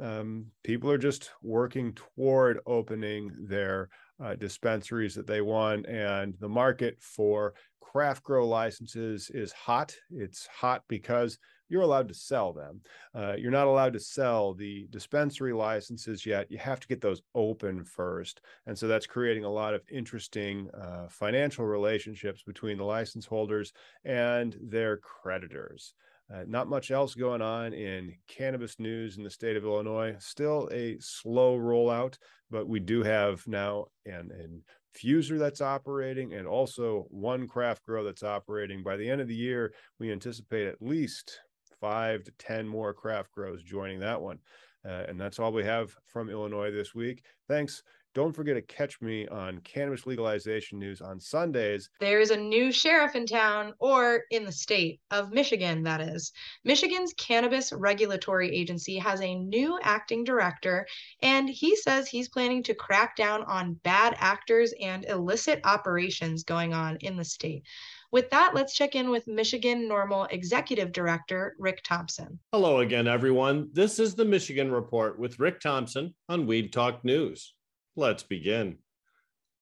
Um, 0.00 0.46
people 0.62 0.92
are 0.92 0.98
just 0.98 1.30
working 1.42 1.92
toward 1.94 2.60
opening 2.66 3.32
their 3.48 3.88
uh, 4.22 4.34
dispensaries 4.34 5.14
that 5.14 5.26
they 5.26 5.40
want, 5.40 5.86
and 5.86 6.34
the 6.40 6.48
market 6.48 6.96
for 7.00 7.54
craft 7.80 8.22
grow 8.22 8.48
licenses 8.48 9.30
is 9.34 9.52
hot. 9.52 9.94
It's 10.10 10.46
hot 10.46 10.82
because 10.88 11.38
you're 11.68 11.82
allowed 11.82 12.08
to 12.08 12.14
sell 12.14 12.52
them. 12.52 12.80
Uh, 13.14 13.34
you're 13.36 13.50
not 13.50 13.66
allowed 13.66 13.94
to 13.94 14.00
sell 14.00 14.54
the 14.54 14.86
dispensary 14.90 15.52
licenses 15.52 16.26
yet. 16.26 16.50
You 16.50 16.58
have 16.58 16.80
to 16.80 16.88
get 16.88 17.00
those 17.00 17.22
open 17.34 17.84
first. 17.84 18.42
And 18.66 18.78
so 18.78 18.88
that's 18.88 19.06
creating 19.06 19.44
a 19.44 19.50
lot 19.50 19.74
of 19.74 19.82
interesting 19.90 20.68
uh, 20.70 21.06
financial 21.08 21.64
relationships 21.64 22.42
between 22.42 22.76
the 22.76 22.84
license 22.84 23.24
holders 23.24 23.72
and 24.04 24.56
their 24.60 24.98
creditors. 24.98 25.94
Uh, 26.32 26.44
not 26.46 26.68
much 26.68 26.90
else 26.90 27.14
going 27.14 27.42
on 27.42 27.74
in 27.74 28.14
cannabis 28.26 28.78
news 28.78 29.18
in 29.18 29.24
the 29.24 29.30
state 29.30 29.56
of 29.56 29.64
Illinois. 29.64 30.16
Still 30.18 30.68
a 30.72 30.96
slow 30.98 31.58
rollout, 31.58 32.16
but 32.50 32.66
we 32.66 32.80
do 32.80 33.02
have 33.02 33.46
now 33.46 33.86
an, 34.06 34.30
an 34.32 34.62
infuser 34.94 35.38
that's 35.38 35.60
operating 35.60 36.32
and 36.34 36.46
also 36.46 37.06
one 37.10 37.46
craft 37.46 37.84
grow 37.84 38.04
that's 38.04 38.22
operating. 38.22 38.82
By 38.82 38.96
the 38.96 39.08
end 39.08 39.20
of 39.20 39.28
the 39.28 39.34
year, 39.34 39.74
we 39.98 40.10
anticipate 40.10 40.66
at 40.66 40.80
least 40.80 41.40
five 41.80 42.24
to 42.24 42.32
10 42.38 42.66
more 42.66 42.94
craft 42.94 43.32
grows 43.32 43.62
joining 43.62 44.00
that 44.00 44.20
one. 44.20 44.38
Uh, 44.84 45.04
and 45.08 45.20
that's 45.20 45.38
all 45.38 45.52
we 45.52 45.64
have 45.64 45.94
from 46.06 46.28
Illinois 46.28 46.70
this 46.70 46.94
week. 46.94 47.24
Thanks. 47.48 47.82
Don't 48.14 48.34
forget 48.34 48.56
to 48.56 48.62
catch 48.62 49.00
me 49.00 49.26
on 49.28 49.60
cannabis 49.60 50.04
legalization 50.04 50.78
news 50.78 51.00
on 51.00 51.18
Sundays. 51.18 51.88
There's 51.98 52.30
a 52.30 52.36
new 52.36 52.70
sheriff 52.70 53.14
in 53.14 53.24
town, 53.24 53.72
or 53.78 54.24
in 54.30 54.44
the 54.44 54.52
state 54.52 55.00
of 55.10 55.32
Michigan, 55.32 55.82
that 55.84 56.02
is. 56.02 56.30
Michigan's 56.62 57.14
Cannabis 57.14 57.72
Regulatory 57.72 58.54
Agency 58.54 58.98
has 58.98 59.22
a 59.22 59.34
new 59.34 59.78
acting 59.82 60.24
director, 60.24 60.86
and 61.22 61.48
he 61.48 61.74
says 61.74 62.06
he's 62.06 62.28
planning 62.28 62.62
to 62.64 62.74
crack 62.74 63.16
down 63.16 63.44
on 63.44 63.80
bad 63.82 64.14
actors 64.18 64.74
and 64.78 65.06
illicit 65.06 65.60
operations 65.64 66.44
going 66.44 66.74
on 66.74 66.98
in 67.00 67.16
the 67.16 67.24
state. 67.24 67.64
With 68.10 68.28
that, 68.28 68.54
let's 68.54 68.74
check 68.74 68.94
in 68.94 69.08
with 69.08 69.26
Michigan 69.26 69.88
NORML 69.88 70.30
Executive 70.30 70.92
Director 70.92 71.56
Rick 71.58 71.82
Thompson. 71.82 72.38
Hello 72.52 72.80
again, 72.80 73.08
everyone. 73.08 73.70
This 73.72 73.98
is 73.98 74.14
the 74.14 74.26
Michigan 74.26 74.70
Report 74.70 75.18
with 75.18 75.40
Rick 75.40 75.60
Thompson 75.60 76.14
on 76.28 76.46
Weed 76.46 76.74
Talk 76.74 77.02
News. 77.06 77.54
Let's 77.94 78.22
begin. 78.22 78.78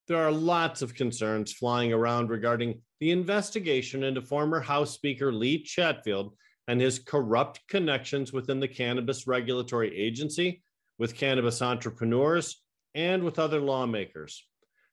There 0.07 0.19
are 0.19 0.31
lots 0.31 0.83
of 0.83 0.95
concerns 0.95 1.53
flying 1.53 1.93
around 1.93 2.31
regarding 2.31 2.83
the 3.01 3.11
investigation 3.11 4.05
into 4.05 4.23
former 4.23 4.61
House 4.61 4.93
Speaker 4.93 5.33
Lee 5.33 5.63
Chatfield 5.63 6.37
and 6.69 6.81
his 6.81 7.01
corrupt 7.01 7.61
connections 7.69 8.33
within 8.33 8.61
the 8.61 8.69
Cannabis 8.69 9.27
Regulatory 9.27 9.97
Agency, 9.97 10.63
with 10.99 11.17
cannabis 11.17 11.61
entrepreneurs, 11.61 12.63
and 12.95 13.25
with 13.25 13.39
other 13.39 13.61
lawmakers. 13.61 14.47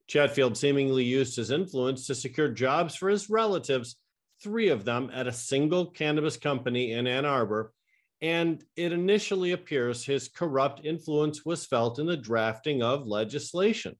Chatfield 0.07 0.57
seemingly 0.57 1.03
used 1.03 1.35
his 1.35 1.51
influence 1.51 2.07
to 2.07 2.15
secure 2.15 2.49
jobs 2.49 2.95
for 2.95 3.09
his 3.09 3.29
relatives, 3.29 3.97
three 4.41 4.69
of 4.69 4.85
them 4.85 5.11
at 5.13 5.27
a 5.27 5.31
single 5.31 5.85
cannabis 5.85 6.37
company 6.37 6.93
in 6.93 7.05
Ann 7.05 7.25
Arbor, 7.25 7.73
and 8.21 8.63
it 8.75 8.91
initially 8.91 9.51
appears 9.51 10.03
his 10.03 10.27
corrupt 10.27 10.85
influence 10.85 11.45
was 11.45 11.65
felt 11.65 11.99
in 11.99 12.07
the 12.07 12.17
drafting 12.17 12.81
of 12.81 13.07
legislation. 13.07 13.95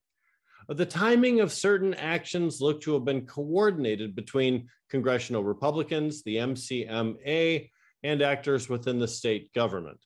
The 0.69 0.85
timing 0.85 1.39
of 1.39 1.53
certain 1.53 1.93
actions 1.93 2.59
looked 2.59 2.83
to 2.83 2.93
have 2.93 3.05
been 3.05 3.25
coordinated 3.25 4.15
between 4.15 4.67
congressional 4.89 5.43
Republicans, 5.43 6.23
the 6.23 6.37
MCMA, 6.37 7.69
and 8.03 8.21
actors 8.21 8.67
within 8.67 8.99
the 8.99 9.07
state 9.07 9.53
government. 9.53 9.99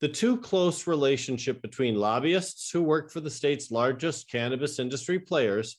The 0.00 0.08
too 0.08 0.38
close 0.38 0.86
relationship 0.86 1.60
between 1.60 1.94
lobbyists 1.94 2.70
who 2.70 2.82
work 2.82 3.12
for 3.12 3.20
the 3.20 3.30
state's 3.30 3.70
largest 3.70 4.30
cannabis 4.30 4.78
industry 4.78 5.18
players 5.18 5.76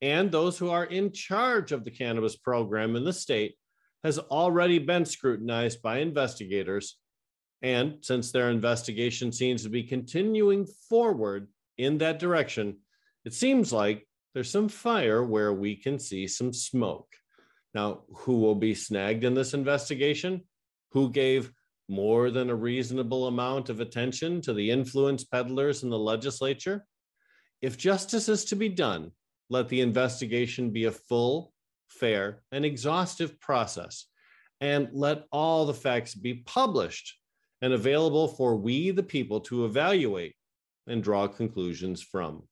and 0.00 0.30
those 0.30 0.56
who 0.56 0.70
are 0.70 0.84
in 0.84 1.12
charge 1.12 1.72
of 1.72 1.84
the 1.84 1.90
cannabis 1.90 2.36
program 2.36 2.96
in 2.96 3.04
the 3.04 3.12
state 3.12 3.56
has 4.04 4.18
already 4.18 4.78
been 4.78 5.04
scrutinized 5.04 5.82
by 5.82 5.98
investigators 5.98 6.96
and 7.62 7.98
since 8.02 8.30
their 8.30 8.50
investigation 8.50 9.32
seems 9.32 9.62
to 9.62 9.68
be 9.68 9.82
continuing 9.82 10.66
forward 10.88 11.48
in 11.76 11.98
that 11.98 12.18
direction, 12.18 12.78
it 13.24 13.34
seems 13.34 13.72
like 13.72 14.06
there's 14.34 14.50
some 14.50 14.68
fire 14.68 15.24
where 15.24 15.52
we 15.52 15.74
can 15.74 15.98
see 15.98 16.28
some 16.28 16.52
smoke. 16.52 17.08
Now, 17.74 18.02
who 18.14 18.38
will 18.38 18.54
be 18.54 18.74
snagged 18.74 19.24
in 19.24 19.34
this 19.34 19.54
investigation? 19.54 20.42
Who 20.92 21.10
gave 21.10 21.52
more 21.88 22.30
than 22.30 22.50
a 22.50 22.54
reasonable 22.54 23.26
amount 23.26 23.68
of 23.68 23.80
attention 23.80 24.40
to 24.42 24.52
the 24.52 24.70
influence 24.70 25.24
peddlers 25.24 25.82
in 25.82 25.90
the 25.90 25.98
legislature? 25.98 26.86
If 27.60 27.76
justice 27.76 28.28
is 28.28 28.44
to 28.46 28.56
be 28.56 28.68
done, 28.68 29.10
let 29.50 29.68
the 29.68 29.80
investigation 29.80 30.70
be 30.70 30.84
a 30.84 30.92
full, 30.92 31.52
fair, 31.88 32.42
and 32.52 32.64
exhaustive 32.64 33.40
process, 33.40 34.06
and 34.60 34.88
let 34.92 35.24
all 35.32 35.66
the 35.66 35.74
facts 35.74 36.14
be 36.14 36.34
published 36.34 37.17
and 37.62 37.72
available 37.72 38.28
for 38.28 38.56
we, 38.56 38.90
the 38.90 39.02
people, 39.02 39.40
to 39.40 39.64
evaluate 39.64 40.34
and 40.86 41.02
draw 41.02 41.26
conclusions 41.26 42.02
from. 42.02 42.42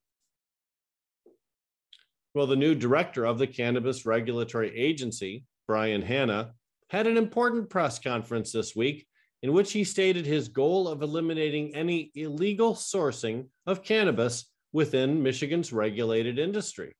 Well, 2.35 2.47
the 2.47 2.57
new 2.57 2.75
director 2.75 3.25
of 3.25 3.38
the 3.38 3.47
Cannabis 3.47 4.05
Regulatory 4.05 4.77
Agency, 4.77 5.45
Brian 5.66 6.03
Hanna, 6.03 6.53
had 6.90 7.07
an 7.07 7.16
important 7.16 7.71
press 7.71 7.99
conference 7.99 8.53
this 8.53 8.77
week 8.77 9.07
in 9.42 9.53
which 9.53 9.73
he 9.73 9.85
stated 9.85 10.27
his 10.27 10.49
goal 10.49 10.88
of 10.88 11.03
eliminating 11.03 11.75
any 11.75 12.11
illegal 12.14 12.75
sourcing 12.75 13.47
of 13.66 13.83
cannabis 13.83 14.51
within 14.73 15.23
Michigan's 15.23 15.73
regulated 15.73 16.38
industry. 16.38 16.95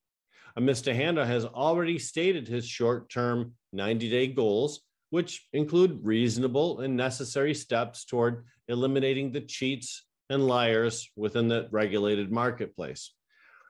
Mr. 0.57 0.93
Hanna 0.93 1.25
has 1.25 1.45
already 1.45 1.99
stated 1.99 2.47
his 2.47 2.67
short 2.67 3.09
term 3.09 3.53
90 3.73 4.09
day 4.09 4.27
goals 4.27 4.81
which 5.09 5.47
include 5.53 5.99
reasonable 6.03 6.81
and 6.81 6.95
necessary 6.95 7.53
steps 7.53 8.05
toward 8.05 8.45
eliminating 8.67 9.31
the 9.31 9.41
cheats 9.41 10.05
and 10.29 10.45
liars 10.45 11.09
within 11.15 11.47
the 11.47 11.67
regulated 11.71 12.31
marketplace. 12.31 13.13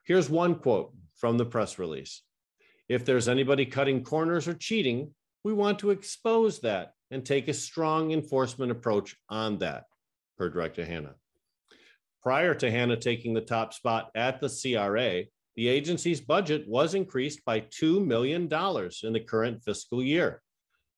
Here's 0.06 0.30
one 0.30 0.56
quote 0.56 0.93
from 1.15 1.38
the 1.38 1.45
press 1.45 1.78
release 1.78 2.23
If 2.89 3.06
there's 3.06 3.28
anybody 3.28 3.65
cutting 3.65 4.04
corners 4.04 4.47
or 4.47 4.54
cheating, 4.54 5.13
we 5.43 5.54
want 5.54 5.80
to 5.80 5.91
expose 5.91 6.60
that 6.60 6.93
and 7.12 7.26
take 7.26 7.47
a 7.47 7.54
strong 7.54 8.12
enforcement 8.12 8.71
approach 8.71 9.15
on 9.30 9.60
that, 9.60 9.86
per 10.38 10.50
Director 10.50 10.86
Hanna. 10.86 11.15
Prior 12.21 12.54
to 12.56 12.71
Hanna 12.71 12.97
taking 12.97 13.34
the 13.34 13.41
top 13.41 13.73
spot 13.73 14.10
at 14.15 14.41
the 14.41 14.50
CRA, 14.50 15.23
the 15.56 15.67
agency's 15.67 16.19
budget 16.19 16.67
was 16.67 16.93
increased 16.93 17.45
by 17.45 17.62
$2 17.62 18.06
million 18.06 18.43
in 18.43 19.13
the 19.13 19.26
current 19.26 19.63
fiscal 19.63 20.04
year. 20.04 20.41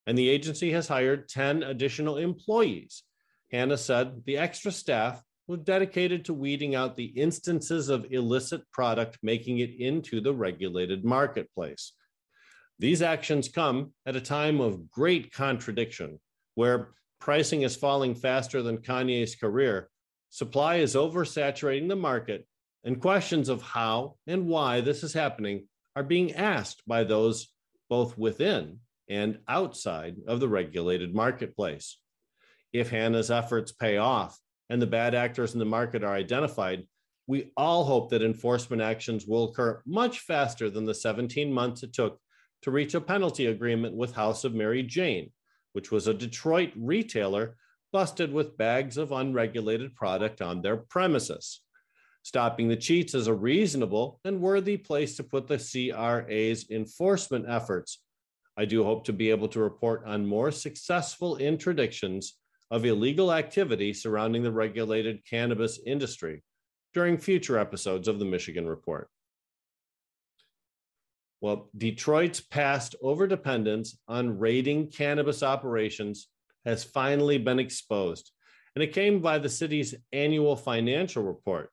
And 0.09 0.17
the 0.17 0.27
agency 0.27 0.71
has 0.71 0.87
hired 0.87 1.29
10 1.29 1.61
additional 1.61 2.17
employees. 2.17 3.03
Hanna 3.51 3.77
said 3.77 4.23
the 4.25 4.39
extra 4.39 4.71
staff 4.71 5.21
was 5.47 5.59
dedicated 5.59 6.25
to 6.25 6.33
weeding 6.33 6.73
out 6.73 6.97
the 6.97 7.05
instances 7.05 7.89
of 7.89 8.07
illicit 8.09 8.63
product 8.71 9.19
making 9.21 9.59
it 9.59 9.69
into 9.69 10.19
the 10.19 10.33
regulated 10.33 11.05
marketplace. 11.05 11.93
These 12.79 13.03
actions 13.03 13.49
come 13.49 13.93
at 14.03 14.15
a 14.15 14.19
time 14.19 14.61
of 14.61 14.89
great 14.89 15.31
contradiction, 15.31 16.19
where 16.55 16.89
pricing 17.21 17.61
is 17.61 17.75
falling 17.75 18.15
faster 18.15 18.63
than 18.63 18.79
Kanye's 18.79 19.35
career, 19.35 19.91
supply 20.31 20.77
is 20.77 20.95
oversaturating 20.95 21.87
the 21.87 21.95
market, 21.95 22.47
and 22.83 22.99
questions 22.99 23.47
of 23.47 23.61
how 23.61 24.15
and 24.25 24.47
why 24.47 24.81
this 24.81 25.03
is 25.03 25.13
happening 25.13 25.67
are 25.95 26.01
being 26.01 26.33
asked 26.33 26.81
by 26.87 27.03
those 27.03 27.49
both 27.91 28.17
within 28.17 28.79
and 29.09 29.39
outside 29.47 30.17
of 30.27 30.39
the 30.39 30.47
regulated 30.47 31.13
marketplace. 31.15 31.97
If 32.71 32.91
Hanna's 32.91 33.31
efforts 33.31 33.71
pay 33.71 33.97
off 33.97 34.39
and 34.69 34.81
the 34.81 34.87
bad 34.87 35.15
actors 35.15 35.53
in 35.53 35.59
the 35.59 35.65
market 35.65 36.03
are 36.03 36.13
identified, 36.13 36.87
we 37.27 37.51
all 37.57 37.83
hope 37.83 38.09
that 38.09 38.23
enforcement 38.23 38.81
actions 38.81 39.25
will 39.25 39.45
occur 39.45 39.81
much 39.85 40.19
faster 40.19 40.69
than 40.69 40.85
the 40.85 40.93
17 40.93 41.51
months 41.51 41.83
it 41.83 41.93
took 41.93 42.19
to 42.61 42.71
reach 42.71 42.93
a 42.93 43.01
penalty 43.01 43.47
agreement 43.47 43.95
with 43.95 44.15
House 44.15 44.43
of 44.43 44.53
Mary 44.53 44.83
Jane, 44.83 45.31
which 45.73 45.91
was 45.91 46.07
a 46.07 46.13
Detroit 46.13 46.71
retailer 46.75 47.55
busted 47.91 48.31
with 48.31 48.57
bags 48.57 48.97
of 48.97 49.11
unregulated 49.11 49.95
product 49.95 50.41
on 50.41 50.61
their 50.61 50.77
premises. 50.77 51.61
Stopping 52.23 52.67
the 52.67 52.75
cheats 52.75 53.13
is 53.13 53.27
a 53.27 53.33
reasonable 53.33 54.19
and 54.25 54.41
worthy 54.41 54.77
place 54.77 55.15
to 55.15 55.23
put 55.23 55.47
the 55.47 55.57
CRA's 55.57 56.69
enforcement 56.69 57.45
efforts. 57.47 57.99
I 58.59 58.65
do 58.65 58.83
hope 58.83 59.05
to 59.05 59.13
be 59.13 59.29
able 59.29 59.47
to 59.49 59.61
report 59.61 60.03
on 60.05 60.25
more 60.25 60.51
successful 60.51 61.37
interdictions 61.37 62.31
of 62.69 62.83
illegal 62.83 63.31
activity 63.31 63.93
surrounding 63.93 64.43
the 64.43 64.51
regulated 64.51 65.25
cannabis 65.25 65.79
industry 65.85 66.43
during 66.93 67.17
future 67.17 67.57
episodes 67.57 68.09
of 68.09 68.19
the 68.19 68.25
Michigan 68.25 68.67
Report. 68.67 69.09
Well, 71.39 71.69
Detroit's 71.77 72.41
past 72.41 72.97
overdependence 73.01 73.95
on 74.09 74.39
raiding 74.39 74.91
cannabis 74.91 75.41
operations 75.41 76.27
has 76.65 76.83
finally 76.83 77.37
been 77.37 77.59
exposed, 77.59 78.29
and 78.75 78.83
it 78.83 78.91
came 78.91 79.21
by 79.21 79.39
the 79.39 79.47
city's 79.47 79.95
annual 80.11 80.57
financial 80.57 81.23
report. 81.23 81.71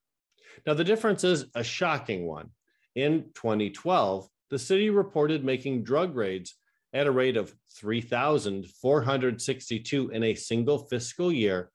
Now, 0.64 0.74
the 0.74 0.84
difference 0.84 1.24
is 1.24 1.46
a 1.56 1.64
shocking 1.64 2.26
one. 2.26 2.50
In 2.94 3.24
2012, 3.34 4.28
the 4.50 4.58
city 4.60 4.90
reported 4.90 5.44
making 5.44 5.82
drug 5.82 6.14
raids 6.14 6.54
at 6.92 7.06
a 7.06 7.10
rate 7.10 7.36
of 7.36 7.54
3,462 7.78 10.10
in 10.10 10.22
a 10.22 10.34
single 10.34 10.78
fiscal 10.78 11.32
year. 11.32 11.70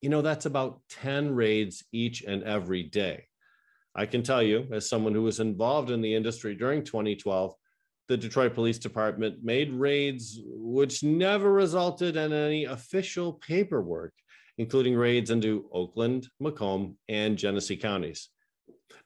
You 0.00 0.10
know, 0.10 0.22
that's 0.22 0.46
about 0.46 0.80
10 0.90 1.34
raids 1.34 1.84
each 1.92 2.22
and 2.22 2.42
every 2.44 2.82
day. 2.82 3.26
I 3.94 4.06
can 4.06 4.22
tell 4.22 4.42
you, 4.42 4.66
as 4.72 4.88
someone 4.88 5.14
who 5.14 5.22
was 5.22 5.40
involved 5.40 5.90
in 5.90 6.00
the 6.00 6.14
industry 6.14 6.54
during 6.54 6.84
2012, 6.84 7.54
the 8.08 8.16
Detroit 8.16 8.54
Police 8.54 8.78
Department 8.78 9.42
made 9.42 9.72
raids 9.72 10.40
which 10.44 11.02
never 11.02 11.52
resulted 11.52 12.16
in 12.16 12.32
any 12.32 12.64
official 12.64 13.34
paperwork, 13.34 14.14
including 14.58 14.96
raids 14.96 15.30
into 15.30 15.68
Oakland, 15.72 16.28
Macomb, 16.40 16.96
and 17.08 17.36
Genesee 17.36 17.76
counties. 17.76 18.30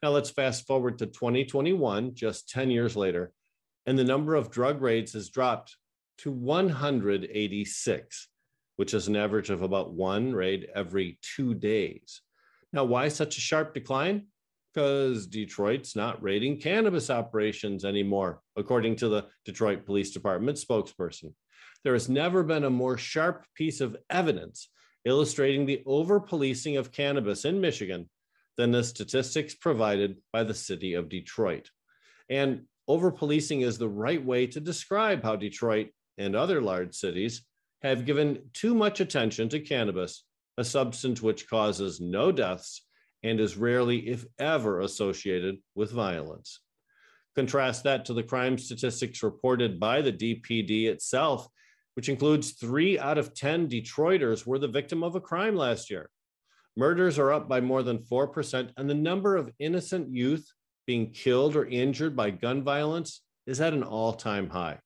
Now 0.03 0.11
let's 0.11 0.31
fast 0.31 0.67
forward 0.67 0.99
to 0.99 1.07
2021, 1.07 2.15
just 2.15 2.49
10 2.49 2.71
years 2.71 2.97
later, 2.97 3.33
and 3.87 3.99
the 3.99 4.05
number 4.05 4.35
of 4.35 4.51
drug 4.51 4.81
raids 4.81 5.13
has 5.13 5.29
dropped 5.29 5.77
to 6.19 6.31
186, 6.31 8.29
which 8.77 8.95
is 8.95 9.09
an 9.09 9.17
average 9.17 9.51
of 9.51 9.63
about 9.63 9.93
one 9.93 10.33
raid 10.33 10.69
every 10.75 11.19
two 11.23 11.55
days. 11.55 12.23
Now, 12.73 12.85
why 12.85 13.09
such 13.09 13.37
a 13.37 13.41
sharp 13.41 13.75
decline? 13.75 14.27
because 14.75 15.27
Detroit's 15.27 15.95
not 15.95 16.23
raiding 16.23 16.61
cannabis 16.61 17.09
operations 17.09 17.85
anymore, 17.85 18.41
according 18.57 18.97
to 18.97 19.09
the 19.09 19.27
Detroit 19.45 19.87
Police 19.87 20.11
Department 20.11 20.59
spokesperson. 20.59 21.33
There 21.85 21.93
has 21.93 22.09
never 22.09 22.43
been 22.43 22.65
a 22.65 22.71
more 22.71 22.99
sharp 22.99 23.45
piece 23.55 23.81
of 23.81 23.97
evidence 24.11 24.69
illustrating 25.05 25.67
the 25.67 25.83
over 25.87 26.19
policing 26.19 26.77
of 26.77 26.91
cannabis 26.91 27.45
in 27.45 27.61
Michigan 27.61 28.09
than 28.57 28.73
the 28.73 28.83
statistics 28.83 29.55
provided 29.55 30.17
by 30.33 30.43
the 30.45 30.55
city 30.55 30.95
of 30.95 31.09
Detroit. 31.09 31.71
And 32.29 32.63
over 32.87 33.11
policing 33.11 33.63
is 33.63 33.79
the 33.79 33.89
right 33.89 34.23
way 34.23 34.47
to 34.47 34.61
describe 34.61 35.23
how 35.23 35.37
Detroit 35.37 35.89
and 36.19 36.37
other 36.37 36.61
large 36.61 36.95
cities 36.95 37.45
have 37.83 38.07
given 38.07 38.39
too 38.53 38.75
much 38.75 39.01
attention 39.01 39.49
to 39.51 39.61
cannabis, 39.61 40.25
a 40.59 40.65
substance 40.65 41.21
which 41.21 41.49
causes 41.49 42.01
no 42.01 42.31
deaths 42.33 42.87
and 43.23 43.41
is 43.41 43.57
rarely, 43.57 44.09
if 44.09 44.25
ever, 44.39 44.81
associated 44.81 45.57
with 45.75 45.91
violence. 45.91 46.61
Contrast 47.35 47.83
that 47.85 48.05
to 48.05 48.13
the 48.13 48.23
crime 48.23 48.59
statistics 48.59 49.23
reported 49.23 49.81
by 49.81 50.01
the 50.01 50.13
DPD 50.13 50.85
itself, 50.87 51.49
which 51.95 52.09
includes 52.09 52.53
three 52.53 52.99
out 52.99 53.19
of 53.19 53.35
10 53.35 53.69
Detroiters 53.69 54.47
were 54.47 54.59
the 54.59 54.69
victim 54.69 55.03
of 55.03 55.17
a 55.17 55.21
crime 55.21 55.57
last 55.57 55.91
year. 55.91 56.11
Murders 56.77 57.19
are 57.19 57.33
up 57.33 57.49
by 57.49 57.61
more 57.61 57.83
than 57.83 57.99
4%, 57.99 58.71
and 58.77 58.91
the 58.91 58.95
number 58.95 59.37
of 59.37 59.51
innocent 59.59 60.13
youth 60.13 60.47
being 60.87 61.13
killed 61.13 61.57
or 61.57 61.67
injured 61.67 62.17
by 62.17 62.31
gun 62.31 62.63
violence 62.63 63.23
is 63.47 63.61
at 63.61 63.73
an 63.73 63.83
all 63.83 64.13
time 64.13 64.49
high. 64.51 64.79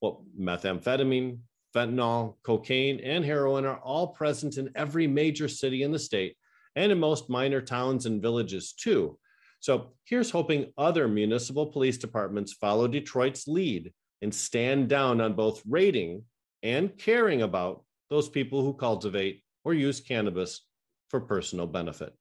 Well, 0.00 0.24
methamphetamine, 0.38 1.38
fentanyl, 1.74 2.36
cocaine, 2.42 3.00
and 3.00 3.24
heroin 3.24 3.64
are 3.64 3.78
all 3.78 4.08
present 4.08 4.56
in 4.56 4.70
every 4.74 5.06
major 5.06 5.48
city 5.48 5.82
in 5.82 5.92
the 5.92 5.98
state 5.98 6.36
and 6.74 6.92
in 6.92 6.98
most 6.98 7.30
minor 7.30 7.60
towns 7.60 8.06
and 8.06 8.22
villages 8.22 8.72
too. 8.72 9.18
So 9.60 9.94
here's 10.04 10.30
hoping 10.30 10.72
other 10.76 11.08
municipal 11.08 11.66
police 11.66 11.98
departments 11.98 12.52
follow 12.52 12.86
Detroit's 12.86 13.48
lead 13.48 13.92
and 14.22 14.34
stand 14.34 14.88
down 14.88 15.20
on 15.20 15.34
both 15.34 15.62
rating 15.68 16.24
and 16.62 16.96
caring 16.96 17.42
about 17.42 17.84
those 18.10 18.28
people 18.28 18.62
who 18.62 18.74
cultivate 18.74 19.42
or 19.64 19.74
use 19.74 20.00
cannabis 20.00 20.62
for 21.08 21.20
personal 21.20 21.66
benefit. 21.66 22.14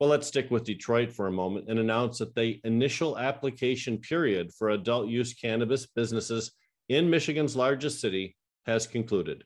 Well, 0.00 0.08
let's 0.08 0.26
stick 0.26 0.50
with 0.50 0.64
Detroit 0.64 1.12
for 1.12 1.26
a 1.26 1.32
moment 1.32 1.68
and 1.68 1.78
announce 1.78 2.18
that 2.18 2.34
the 2.34 2.58
initial 2.64 3.18
application 3.18 3.98
period 3.98 4.50
for 4.50 4.70
adult 4.70 5.08
use 5.08 5.34
cannabis 5.34 5.86
businesses 5.88 6.52
in 6.88 7.10
Michigan's 7.10 7.54
largest 7.54 8.00
city 8.00 8.34
has 8.64 8.86
concluded. 8.86 9.44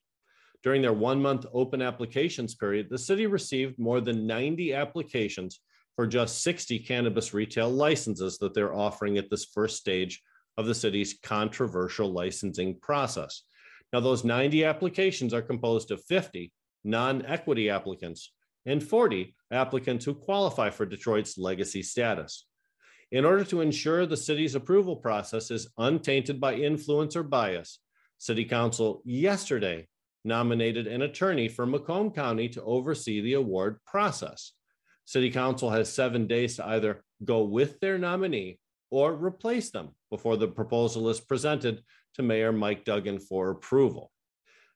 During 0.62 0.80
their 0.80 0.92
one 0.92 1.20
month 1.20 1.44
open 1.52 1.82
applications 1.82 2.54
period, 2.54 2.86
the 2.88 2.98
city 2.98 3.26
received 3.26 3.80
more 3.80 4.00
than 4.00 4.28
90 4.28 4.74
applications 4.74 5.58
for 5.96 6.06
just 6.06 6.44
60 6.44 6.78
cannabis 6.78 7.34
retail 7.34 7.68
licenses 7.68 8.38
that 8.38 8.54
they're 8.54 8.76
offering 8.76 9.18
at 9.18 9.28
this 9.30 9.46
first 9.46 9.76
stage 9.76 10.22
of 10.56 10.66
the 10.66 10.74
city's 10.74 11.18
controversial 11.20 12.12
licensing 12.12 12.78
process. 12.80 13.42
Now, 13.92 13.98
those 13.98 14.22
90 14.22 14.64
applications 14.64 15.34
are 15.34 15.42
composed 15.42 15.90
of 15.90 16.04
50 16.04 16.52
non 16.84 17.26
equity 17.26 17.70
applicants 17.70 18.30
and 18.66 18.82
40 18.82 19.34
applicants 19.50 20.04
who 20.04 20.14
qualify 20.14 20.70
for 20.70 20.86
Detroit's 20.86 21.38
legacy 21.38 21.82
status. 21.82 22.46
In 23.12 23.24
order 23.24 23.44
to 23.44 23.60
ensure 23.60 24.06
the 24.06 24.16
city's 24.16 24.54
approval 24.54 24.96
process 24.96 25.50
is 25.50 25.68
untainted 25.78 26.40
by 26.40 26.54
influence 26.54 27.14
or 27.14 27.22
bias, 27.22 27.78
City 28.18 28.44
Council 28.44 29.02
yesterday 29.04 29.86
nominated 30.24 30.86
an 30.86 31.02
attorney 31.02 31.48
for 31.48 31.66
Macomb 31.66 32.10
County 32.10 32.48
to 32.48 32.62
oversee 32.62 33.20
the 33.20 33.34
award 33.34 33.78
process. 33.86 34.52
City 35.04 35.30
Council 35.30 35.70
has 35.70 35.92
seven 35.92 36.26
days 36.26 36.56
to 36.56 36.66
either 36.66 37.04
go 37.24 37.42
with 37.42 37.78
their 37.80 37.98
nominee 37.98 38.58
or 38.90 39.14
replace 39.14 39.70
them 39.70 39.90
before 40.10 40.36
the 40.36 40.48
proposal 40.48 41.08
is 41.08 41.20
presented 41.20 41.82
to 42.14 42.22
Mayor 42.22 42.52
Mike 42.52 42.84
Duggan 42.84 43.18
for 43.18 43.50
approval. 43.50 44.10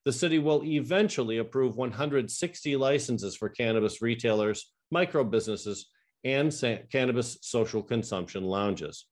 The 0.08 0.12
city 0.14 0.38
will 0.38 0.64
eventually 0.64 1.36
approve 1.36 1.76
160 1.76 2.76
licenses 2.76 3.36
for 3.36 3.50
cannabis 3.50 4.00
retailers, 4.00 4.72
micro 4.90 5.22
businesses, 5.22 5.90
and 6.24 6.50
cannabis 6.90 7.36
social 7.42 7.82
consumption 7.82 8.44
lounges. 8.44 9.04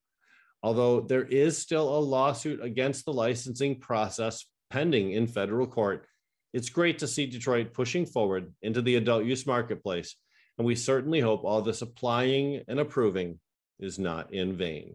Although 0.63 1.03
there 1.03 1.27
is 1.27 1.59
still 1.59 1.95
a 1.95 2.01
lawsuit 2.01 2.65
against 2.65 3.05
the 3.05 3.13
licensing 3.13 3.79
process 3.79 4.47
pending 4.71 5.13
in 5.13 5.27
federal 5.27 5.67
court, 5.67 6.07
it's 6.55 6.71
great 6.71 6.99
to 7.01 7.07
see 7.07 7.27
Detroit 7.27 7.75
pushing 7.75 8.07
forward 8.07 8.55
into 8.63 8.81
the 8.81 8.97
adult 8.97 9.27
use 9.27 9.47
marketplace, 9.47 10.17
and 10.57 10.67
we 10.67 10.77
certainly 10.77 11.21
hope 11.21 11.45
all 11.45 11.61
this 11.61 11.83
applying 11.83 12.63
and 12.69 12.81
approving 12.81 13.39
is 13.79 13.99
not 13.99 14.33
in 14.33 14.57
vain. 14.57 14.95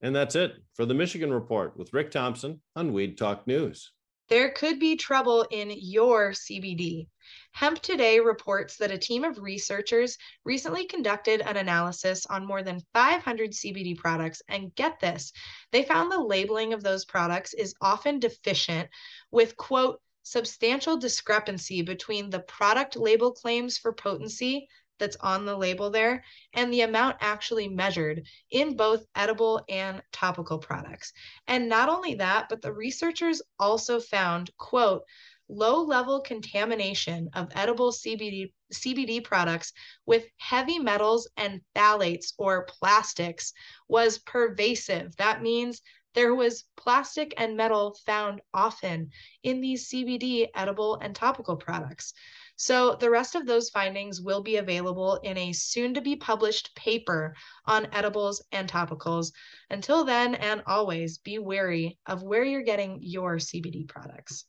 And 0.00 0.16
that's 0.16 0.36
it 0.36 0.54
for 0.72 0.86
the 0.86 0.94
Michigan 0.94 1.34
Report 1.34 1.76
with 1.76 1.92
Rick 1.92 2.12
Thompson 2.12 2.62
on 2.74 2.94
Weed 2.94 3.18
Talk 3.18 3.46
News. 3.46 3.92
There 4.34 4.50
could 4.50 4.80
be 4.80 4.96
trouble 4.96 5.46
in 5.52 5.72
your 5.76 6.32
CBD. 6.32 7.06
Hemp 7.52 7.78
Today 7.78 8.18
reports 8.18 8.76
that 8.78 8.90
a 8.90 8.98
team 8.98 9.22
of 9.22 9.38
researchers 9.38 10.18
recently 10.44 10.86
conducted 10.86 11.40
an 11.40 11.56
analysis 11.56 12.26
on 12.26 12.44
more 12.44 12.60
than 12.60 12.82
500 12.94 13.52
CBD 13.52 13.96
products. 13.96 14.42
And 14.48 14.74
get 14.74 14.98
this, 14.98 15.32
they 15.70 15.84
found 15.84 16.10
the 16.10 16.18
labeling 16.18 16.72
of 16.72 16.82
those 16.82 17.04
products 17.04 17.54
is 17.54 17.76
often 17.80 18.18
deficient 18.18 18.88
with, 19.30 19.56
quote, 19.56 20.00
substantial 20.24 20.96
discrepancy 20.96 21.82
between 21.82 22.28
the 22.28 22.40
product 22.40 22.96
label 22.96 23.30
claims 23.30 23.78
for 23.78 23.92
potency 23.92 24.66
that's 24.98 25.16
on 25.16 25.44
the 25.44 25.56
label 25.56 25.90
there 25.90 26.24
and 26.52 26.72
the 26.72 26.82
amount 26.82 27.16
actually 27.20 27.68
measured 27.68 28.26
in 28.50 28.76
both 28.76 29.04
edible 29.14 29.64
and 29.68 30.02
topical 30.12 30.58
products. 30.58 31.12
And 31.46 31.68
not 31.68 31.88
only 31.88 32.14
that, 32.16 32.48
but 32.48 32.62
the 32.62 32.72
researchers 32.72 33.42
also 33.58 34.00
found, 34.00 34.50
quote, 34.56 35.02
low 35.48 35.82
level 35.82 36.20
contamination 36.20 37.28
of 37.34 37.48
edible 37.54 37.92
CBD, 37.92 38.52
CBD 38.72 39.22
products 39.22 39.72
with 40.06 40.24
heavy 40.38 40.78
metals 40.78 41.28
and 41.36 41.60
phthalates 41.76 42.32
or 42.38 42.64
plastics 42.64 43.52
was 43.88 44.18
pervasive. 44.18 45.14
That 45.16 45.42
means 45.42 45.82
there 46.14 46.34
was 46.34 46.64
plastic 46.76 47.34
and 47.36 47.56
metal 47.56 47.96
found 48.06 48.40
often 48.54 49.10
in 49.42 49.60
these 49.60 49.88
CBD 49.88 50.48
edible 50.54 50.96
and 50.96 51.14
topical 51.14 51.56
products. 51.56 52.14
So, 52.56 52.94
the 52.94 53.10
rest 53.10 53.34
of 53.34 53.46
those 53.46 53.70
findings 53.70 54.20
will 54.20 54.42
be 54.42 54.56
available 54.56 55.16
in 55.16 55.36
a 55.36 55.52
soon 55.52 55.94
to 55.94 56.00
be 56.00 56.16
published 56.16 56.74
paper 56.76 57.34
on 57.66 57.88
edibles 57.92 58.42
and 58.52 58.68
topicals. 58.68 59.32
Until 59.70 60.04
then, 60.04 60.36
and 60.36 60.62
always, 60.66 61.18
be 61.18 61.38
wary 61.38 61.98
of 62.06 62.22
where 62.22 62.44
you're 62.44 62.62
getting 62.62 62.98
your 63.02 63.36
CBD 63.36 63.88
products. 63.88 64.46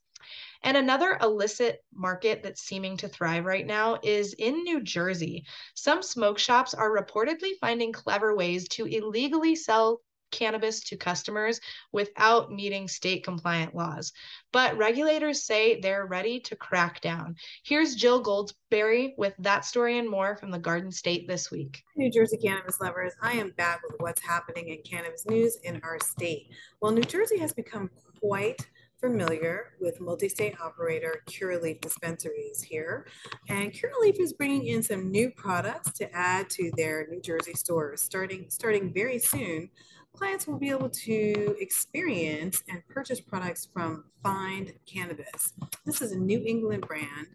And 0.63 0.77
another 0.77 1.17
illicit 1.21 1.83
market 1.93 2.41
that's 2.41 2.61
seeming 2.61 2.97
to 2.97 3.07
thrive 3.07 3.45
right 3.45 3.65
now 3.65 3.99
is 4.01 4.33
in 4.33 4.63
New 4.63 4.81
Jersey. 4.81 5.45
Some 5.75 6.01
smoke 6.01 6.39
shops 6.39 6.73
are 6.73 6.95
reportedly 6.95 7.51
finding 7.61 7.91
clever 7.91 8.35
ways 8.35 8.67
to 8.69 8.85
illegally 8.85 9.55
sell 9.55 10.01
cannabis 10.35 10.81
to 10.81 10.97
customers 10.97 11.61
without 11.93 12.51
meeting 12.51 12.87
state 12.87 13.23
compliant 13.23 13.73
laws. 13.73 14.11
But 14.51 14.77
regulators 14.77 15.43
say 15.43 15.79
they're 15.79 16.05
ready 16.05 16.39
to 16.41 16.55
crack 16.55 16.99
down. 17.01 17.35
Here's 17.63 17.95
Jill 17.95 18.21
Goldsberry 18.21 19.13
with 19.17 19.33
that 19.39 19.65
story 19.65 19.97
and 19.97 20.09
more 20.09 20.35
from 20.35 20.51
the 20.51 20.59
Garden 20.59 20.91
State 20.91 21.27
this 21.27 21.49
week. 21.49 21.83
New 21.95 22.11
Jersey 22.11 22.37
cannabis 22.37 22.81
lovers, 22.81 23.13
I 23.21 23.33
am 23.33 23.51
back 23.51 23.81
with 23.87 23.95
what's 23.99 24.21
happening 24.21 24.69
in 24.69 24.81
cannabis 24.83 25.25
news 25.25 25.57
in 25.63 25.79
our 25.83 25.99
state. 25.99 26.49
Well, 26.81 26.91
New 26.91 27.03
Jersey 27.03 27.37
has 27.39 27.53
become 27.53 27.89
quite 28.19 28.67
familiar 28.99 29.73
with 29.79 30.01
multi-state 30.01 30.59
operator 30.59 31.21
Curaleaf 31.29 31.79
dispensaries 31.81 32.63
here. 32.63 33.05
And 33.49 33.71
Curaleaf 33.71 34.19
is 34.19 34.33
bringing 34.33 34.67
in 34.67 34.81
some 34.81 35.11
new 35.11 35.29
products 35.31 35.91
to 35.99 36.11
add 36.15 36.49
to 36.51 36.71
their 36.75 37.05
New 37.07 37.21
Jersey 37.21 37.53
stores. 37.53 38.01
Starting, 38.01 38.45
starting 38.49 38.93
very 38.93 39.19
soon, 39.19 39.69
clients 40.15 40.47
will 40.47 40.57
be 40.57 40.69
able 40.69 40.89
to 40.89 41.55
experience 41.59 42.63
and 42.69 42.81
purchase 42.87 43.19
products 43.19 43.67
from 43.73 44.05
Find 44.23 44.73
Cannabis. 44.85 45.53
This 45.85 46.01
is 46.01 46.13
a 46.13 46.17
New 46.17 46.41
England 46.45 46.87
brand 46.87 47.27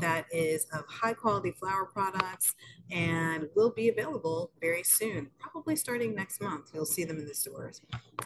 that 0.00 0.26
is 0.32 0.66
of 0.72 0.84
high 0.88 1.14
quality 1.14 1.52
flower 1.52 1.84
products 1.86 2.54
and 2.90 3.48
will 3.54 3.70
be 3.70 3.88
available 3.88 4.50
very 4.60 4.82
soon, 4.82 5.30
probably 5.38 5.76
starting 5.76 6.14
next 6.14 6.42
month. 6.42 6.70
You'll 6.74 6.86
see 6.86 7.04
them 7.04 7.18
in 7.18 7.26
the 7.26 7.34
stores. 7.34 7.80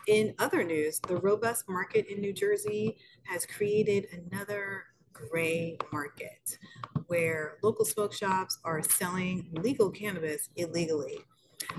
In 0.06 0.34
other 0.38 0.64
news, 0.64 1.00
the 1.00 1.18
robust 1.18 1.68
market 1.68 2.06
in 2.06 2.20
New 2.20 2.32
Jersey 2.32 2.96
has 3.24 3.44
created 3.44 4.06
another 4.12 4.84
gray 5.12 5.76
market 5.92 6.58
where 7.08 7.58
local 7.62 7.84
smoke 7.84 8.14
shops 8.14 8.58
are 8.64 8.82
selling 8.82 9.50
legal 9.52 9.90
cannabis 9.90 10.48
illegally 10.56 11.18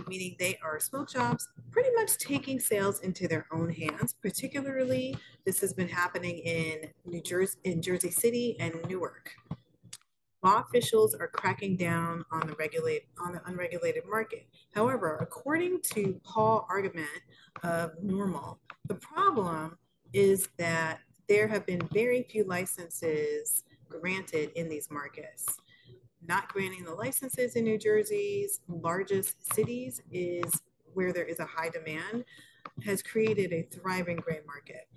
meaning 0.08 0.36
they 0.40 0.58
are 0.64 0.80
smoke 0.80 1.10
shops 1.10 1.48
pretty 1.72 1.90
much 1.96 2.18
taking 2.18 2.60
sales 2.60 3.02
into 3.02 3.28
their 3.28 3.46
own 3.52 3.70
hands. 3.70 4.14
Particularly, 4.22 5.16
this 5.46 5.60
has 5.62 5.74
been 5.74 5.88
happening 5.88 6.38
in 6.40 6.90
New 7.06 7.22
Jersey, 7.22 7.58
in 7.64 7.82
Jersey 7.82 8.12
City 8.12 8.56
and 8.60 8.74
Newark. 8.88 9.32
Law 10.42 10.64
officials 10.68 11.16
are 11.16 11.28
cracking 11.28 11.76
down 11.76 12.24
on 12.32 12.48
the 12.48 12.54
regulate 12.54 13.08
on 13.22 13.34
the 13.34 13.42
unregulated 13.46 14.04
market. 14.10 14.48
However, 14.74 15.18
according 15.20 15.82
to 15.94 16.20
Paul 16.24 16.66
Argament 16.70 17.08
of 17.64 17.92
NORML, 18.02 18.58
the 18.88 18.96
problem 18.96 19.78
is 20.14 20.48
that 20.58 21.00
there 21.28 21.48
have 21.48 21.66
been 21.66 21.82
very 21.94 22.24
few 22.24 22.46
licenses 22.46 23.64
granted 23.90 24.52
in 24.56 24.70
these 24.70 24.90
markets 24.90 25.46
not 26.30 26.48
granting 26.54 26.84
the 26.84 26.94
licenses 26.94 27.56
in 27.56 27.64
New 27.64 27.80
Jersey's 27.80 28.60
largest 28.68 29.52
cities 29.52 30.00
is 30.12 30.62
where 30.94 31.12
there 31.12 31.26
is 31.26 31.40
a 31.40 31.46
high 31.46 31.70
demand 31.70 32.24
has 32.86 33.02
created 33.02 33.52
a 33.52 33.64
thriving 33.72 34.18
gray 34.18 34.40
market. 34.46 34.88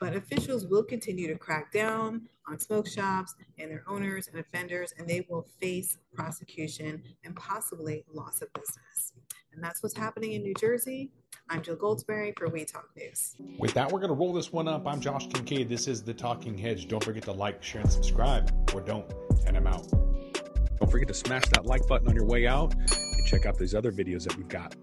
But 0.00 0.14
officials 0.14 0.66
will 0.66 0.84
continue 0.84 1.26
to 1.26 1.36
crack 1.36 1.72
down 1.72 2.28
on 2.48 2.58
smoke 2.58 2.86
shops 2.86 3.34
and 3.58 3.70
their 3.70 3.84
owners 3.88 4.28
and 4.28 4.38
offenders, 4.38 4.94
and 4.96 5.08
they 5.08 5.26
will 5.28 5.46
face 5.60 5.98
prosecution 6.14 7.02
and 7.24 7.34
possibly 7.34 8.04
loss 8.14 8.40
of 8.40 8.52
business. 8.52 9.12
And 9.52 9.62
that's 9.62 9.82
what's 9.82 9.96
happening 9.96 10.32
in 10.32 10.42
New 10.42 10.54
Jersey. 10.54 11.10
I'm 11.48 11.62
Jill 11.62 11.76
Goldsberry 11.76 12.32
for 12.38 12.48
Weed 12.48 12.68
Talk 12.68 12.88
News. 12.96 13.34
With 13.58 13.74
that, 13.74 13.90
we're 13.90 13.98
going 13.98 14.10
to 14.10 14.16
roll 14.16 14.32
this 14.32 14.52
one 14.52 14.68
up. 14.68 14.86
I'm 14.86 15.00
Josh 15.00 15.26
Kincaid. 15.26 15.68
This 15.68 15.88
is 15.88 16.04
The 16.04 16.14
Talking 16.14 16.56
Hedge. 16.56 16.86
Don't 16.86 17.02
forget 17.02 17.24
to 17.24 17.32
like, 17.32 17.60
share, 17.60 17.82
and 17.82 17.90
subscribe, 17.90 18.52
or 18.72 18.80
don't, 18.80 19.12
and 19.46 19.56
I'm 19.56 19.66
out. 19.66 20.09
Don't 20.80 20.90
forget 20.90 21.08
to 21.08 21.14
smash 21.14 21.44
that 21.52 21.66
like 21.66 21.86
button 21.86 22.08
on 22.08 22.14
your 22.14 22.24
way 22.24 22.46
out 22.46 22.74
and 22.74 23.26
check 23.26 23.44
out 23.44 23.58
these 23.58 23.74
other 23.74 23.92
videos 23.92 24.24
that 24.24 24.36
we've 24.36 24.48
got. 24.48 24.74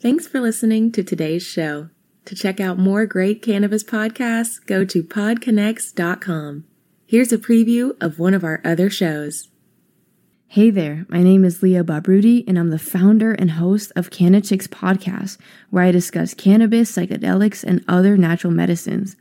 Thanks 0.00 0.26
for 0.26 0.40
listening 0.40 0.92
to 0.92 1.02
today's 1.02 1.42
show. 1.42 1.88
To 2.26 2.34
check 2.34 2.60
out 2.60 2.78
more 2.78 3.06
great 3.06 3.40
cannabis 3.40 3.84
podcasts, 3.84 4.64
go 4.66 4.84
to 4.84 5.02
podconnects.com. 5.02 6.64
Here's 7.06 7.32
a 7.32 7.38
preview 7.38 7.96
of 8.02 8.18
one 8.18 8.34
of 8.34 8.44
our 8.44 8.60
other 8.64 8.90
shows. 8.90 9.48
Hey 10.48 10.70
there, 10.70 11.06
my 11.08 11.22
name 11.22 11.44
is 11.44 11.62
Leah 11.62 11.84
Babrudi, 11.84 12.44
and 12.46 12.58
I'm 12.58 12.70
the 12.70 12.78
founder 12.78 13.32
and 13.32 13.52
host 13.52 13.92
of 13.96 14.10
Chicks 14.10 14.66
podcast, 14.66 15.38
where 15.70 15.84
I 15.84 15.90
discuss 15.90 16.34
cannabis, 16.34 16.92
psychedelics, 16.92 17.64
and 17.64 17.84
other 17.88 18.16
natural 18.16 18.52
medicines. 18.52 19.16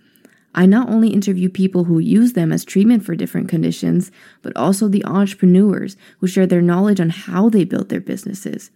I 0.56 0.66
not 0.66 0.90
only 0.90 1.10
interview 1.10 1.50
people 1.50 1.86
who 1.86 2.00
use 2.00 2.34
them 2.34 2.52
as 2.52 2.64
treatment 2.64 3.04
for 3.04 3.16
different 3.16 3.50
conditions, 3.50 4.12
but 4.42 4.56
also 4.56 4.88
the 4.88 5.06
entrepreneurs 5.06 5.98
who 6.20 6.28
share 6.28 6.46
their 6.46 6.62
knowledge 6.62 7.00
on 7.00 7.10
how 7.10 7.50
they 7.50 7.64
built 7.64 7.90
their 7.90 8.02
businesses. 8.02 8.72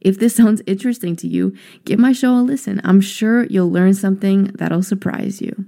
If 0.00 0.18
this 0.18 0.36
sounds 0.36 0.62
interesting 0.66 1.16
to 1.16 1.28
you, 1.28 1.56
give 1.84 1.98
my 1.98 2.12
show 2.12 2.34
a 2.34 2.42
listen. 2.42 2.80
I'm 2.84 3.00
sure 3.00 3.44
you'll 3.44 3.70
learn 3.70 3.94
something 3.94 4.44
that'll 4.54 4.82
surprise 4.82 5.40
you. 5.40 5.66